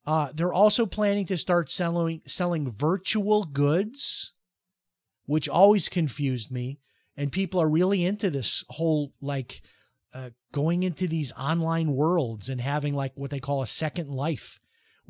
Uh, 0.06 0.30
they're 0.34 0.52
also 0.52 0.86
planning 0.86 1.26
to 1.26 1.36
start 1.36 1.70
selling 1.70 2.22
selling 2.24 2.70
virtual 2.70 3.44
goods, 3.44 4.34
which 5.26 5.48
always 5.48 5.88
confused 5.88 6.52
me. 6.52 6.78
And 7.16 7.32
people 7.32 7.60
are 7.60 7.68
really 7.68 8.04
into 8.04 8.30
this 8.30 8.64
whole 8.68 9.12
like 9.20 9.60
uh, 10.12 10.30
going 10.52 10.82
into 10.82 11.06
these 11.06 11.32
online 11.32 11.92
worlds 11.92 12.48
and 12.48 12.60
having 12.60 12.94
like 12.94 13.12
what 13.14 13.30
they 13.30 13.40
call 13.40 13.62
a 13.62 13.66
second 13.66 14.08
life 14.08 14.58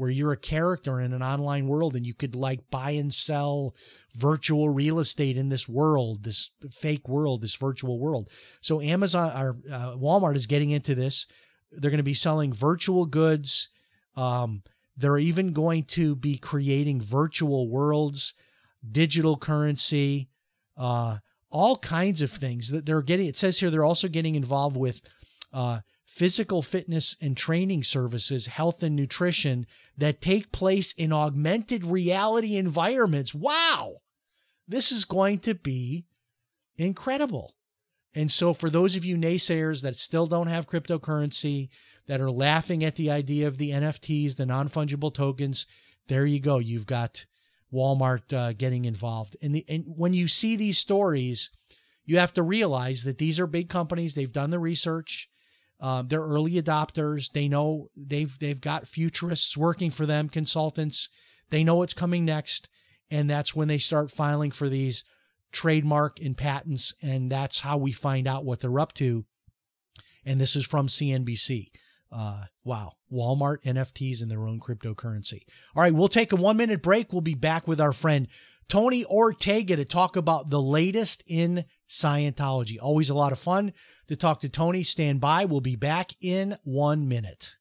where 0.00 0.10
you're 0.10 0.32
a 0.32 0.36
character 0.36 0.98
in 0.98 1.12
an 1.12 1.22
online 1.22 1.68
world 1.68 1.94
and 1.94 2.06
you 2.06 2.14
could 2.14 2.34
like 2.34 2.70
buy 2.70 2.92
and 2.92 3.12
sell 3.12 3.74
virtual 4.14 4.70
real 4.70 4.98
estate 4.98 5.36
in 5.36 5.50
this 5.50 5.68
world, 5.68 6.24
this 6.24 6.50
fake 6.70 7.06
world, 7.06 7.42
this 7.42 7.56
virtual 7.56 7.98
world. 7.98 8.26
So 8.62 8.80
Amazon 8.80 9.30
or 9.36 9.58
uh, 9.70 9.92
Walmart 9.96 10.36
is 10.36 10.46
getting 10.46 10.70
into 10.70 10.94
this. 10.94 11.26
They're 11.70 11.90
going 11.90 11.98
to 11.98 12.02
be 12.02 12.14
selling 12.14 12.50
virtual 12.50 13.04
goods. 13.04 13.68
Um, 14.16 14.62
they're 14.96 15.18
even 15.18 15.52
going 15.52 15.84
to 15.84 16.16
be 16.16 16.38
creating 16.38 17.02
virtual 17.02 17.68
worlds, 17.68 18.32
digital 18.90 19.36
currency, 19.36 20.30
uh, 20.78 21.18
all 21.50 21.76
kinds 21.76 22.22
of 22.22 22.30
things 22.30 22.70
that 22.70 22.86
they're 22.86 23.02
getting. 23.02 23.26
It 23.26 23.36
says 23.36 23.58
here 23.58 23.70
they're 23.70 23.84
also 23.84 24.08
getting 24.08 24.34
involved 24.34 24.76
with 24.76 25.00
uh, 25.52 25.80
physical 26.06 26.62
fitness 26.62 27.16
and 27.20 27.36
training 27.36 27.82
services, 27.82 28.46
health 28.46 28.82
and 28.82 28.94
nutrition 28.94 29.66
that 29.96 30.20
take 30.20 30.52
place 30.52 30.92
in 30.92 31.12
augmented 31.12 31.84
reality 31.84 32.56
environments. 32.56 33.34
Wow, 33.34 33.96
this 34.66 34.92
is 34.92 35.04
going 35.04 35.40
to 35.40 35.54
be 35.54 36.06
incredible. 36.76 37.54
And 38.12 38.30
so, 38.30 38.52
for 38.52 38.70
those 38.70 38.96
of 38.96 39.04
you 39.04 39.16
naysayers 39.16 39.82
that 39.82 39.96
still 39.96 40.26
don't 40.26 40.48
have 40.48 40.66
cryptocurrency, 40.66 41.68
that 42.10 42.20
are 42.20 42.30
laughing 42.30 42.82
at 42.82 42.96
the 42.96 43.08
idea 43.08 43.46
of 43.46 43.56
the 43.56 43.70
NFTs, 43.70 44.34
the 44.34 44.44
non 44.44 44.68
fungible 44.68 45.14
tokens, 45.14 45.64
there 46.08 46.26
you 46.26 46.40
go. 46.40 46.58
You've 46.58 46.84
got 46.84 47.24
Walmart 47.72 48.32
uh, 48.32 48.52
getting 48.52 48.84
involved. 48.84 49.36
And, 49.42 49.54
the, 49.54 49.64
and 49.68 49.84
when 49.86 50.12
you 50.12 50.28
see 50.28 50.56
these 50.56 50.78
stories, 50.78 51.50
you 52.04 52.18
have 52.18 52.32
to 52.34 52.42
realize 52.42 53.04
that 53.04 53.18
these 53.18 53.38
are 53.38 53.46
big 53.46 53.68
companies. 53.68 54.14
They've 54.14 54.32
done 54.32 54.50
the 54.50 54.58
research. 54.58 55.28
Um, 55.80 56.08
they're 56.08 56.20
early 56.20 56.60
adopters. 56.60 57.32
They 57.32 57.48
know 57.48 57.88
they've 57.96 58.38
they've 58.38 58.60
got 58.60 58.86
futurists 58.86 59.56
working 59.56 59.90
for 59.90 60.04
them, 60.04 60.28
consultants. 60.28 61.08
They 61.48 61.64
know 61.64 61.76
what's 61.76 61.94
coming 61.94 62.24
next, 62.24 62.68
and 63.10 63.30
that's 63.30 63.54
when 63.54 63.68
they 63.68 63.78
start 63.78 64.10
filing 64.10 64.50
for 64.50 64.68
these 64.68 65.04
trademark 65.52 66.20
and 66.20 66.36
patents, 66.36 66.94
and 67.02 67.30
that's 67.30 67.60
how 67.60 67.76
we 67.78 67.92
find 67.92 68.26
out 68.28 68.44
what 68.44 68.60
they're 68.60 68.78
up 68.78 68.92
to. 68.94 69.24
And 70.24 70.40
this 70.40 70.54
is 70.54 70.66
from 70.66 70.86
CNBC. 70.86 71.68
Uh, 72.12 72.44
wow. 72.64 72.92
Walmart 73.12 73.62
NFTs 73.64 74.20
and 74.20 74.30
their 74.30 74.46
own 74.46 74.60
cryptocurrency. 74.60 75.42
All 75.76 75.82
right, 75.82 75.94
we'll 75.94 76.08
take 76.08 76.32
a 76.32 76.36
one 76.36 76.56
minute 76.56 76.82
break. 76.82 77.12
We'll 77.12 77.20
be 77.20 77.34
back 77.34 77.68
with 77.68 77.80
our 77.80 77.92
friend 77.92 78.26
Tony 78.68 79.04
Ortega 79.04 79.76
to 79.76 79.84
talk 79.84 80.16
about 80.16 80.50
the 80.50 80.62
latest 80.62 81.22
in 81.26 81.64
Scientology. 81.88 82.78
Always 82.80 83.10
a 83.10 83.14
lot 83.14 83.32
of 83.32 83.38
fun 83.38 83.72
to 84.08 84.16
talk 84.16 84.40
to 84.40 84.48
Tony. 84.48 84.82
Stand 84.82 85.20
by. 85.20 85.44
We'll 85.44 85.60
be 85.60 85.76
back 85.76 86.12
in 86.20 86.56
one 86.64 87.08
minute. 87.08 87.56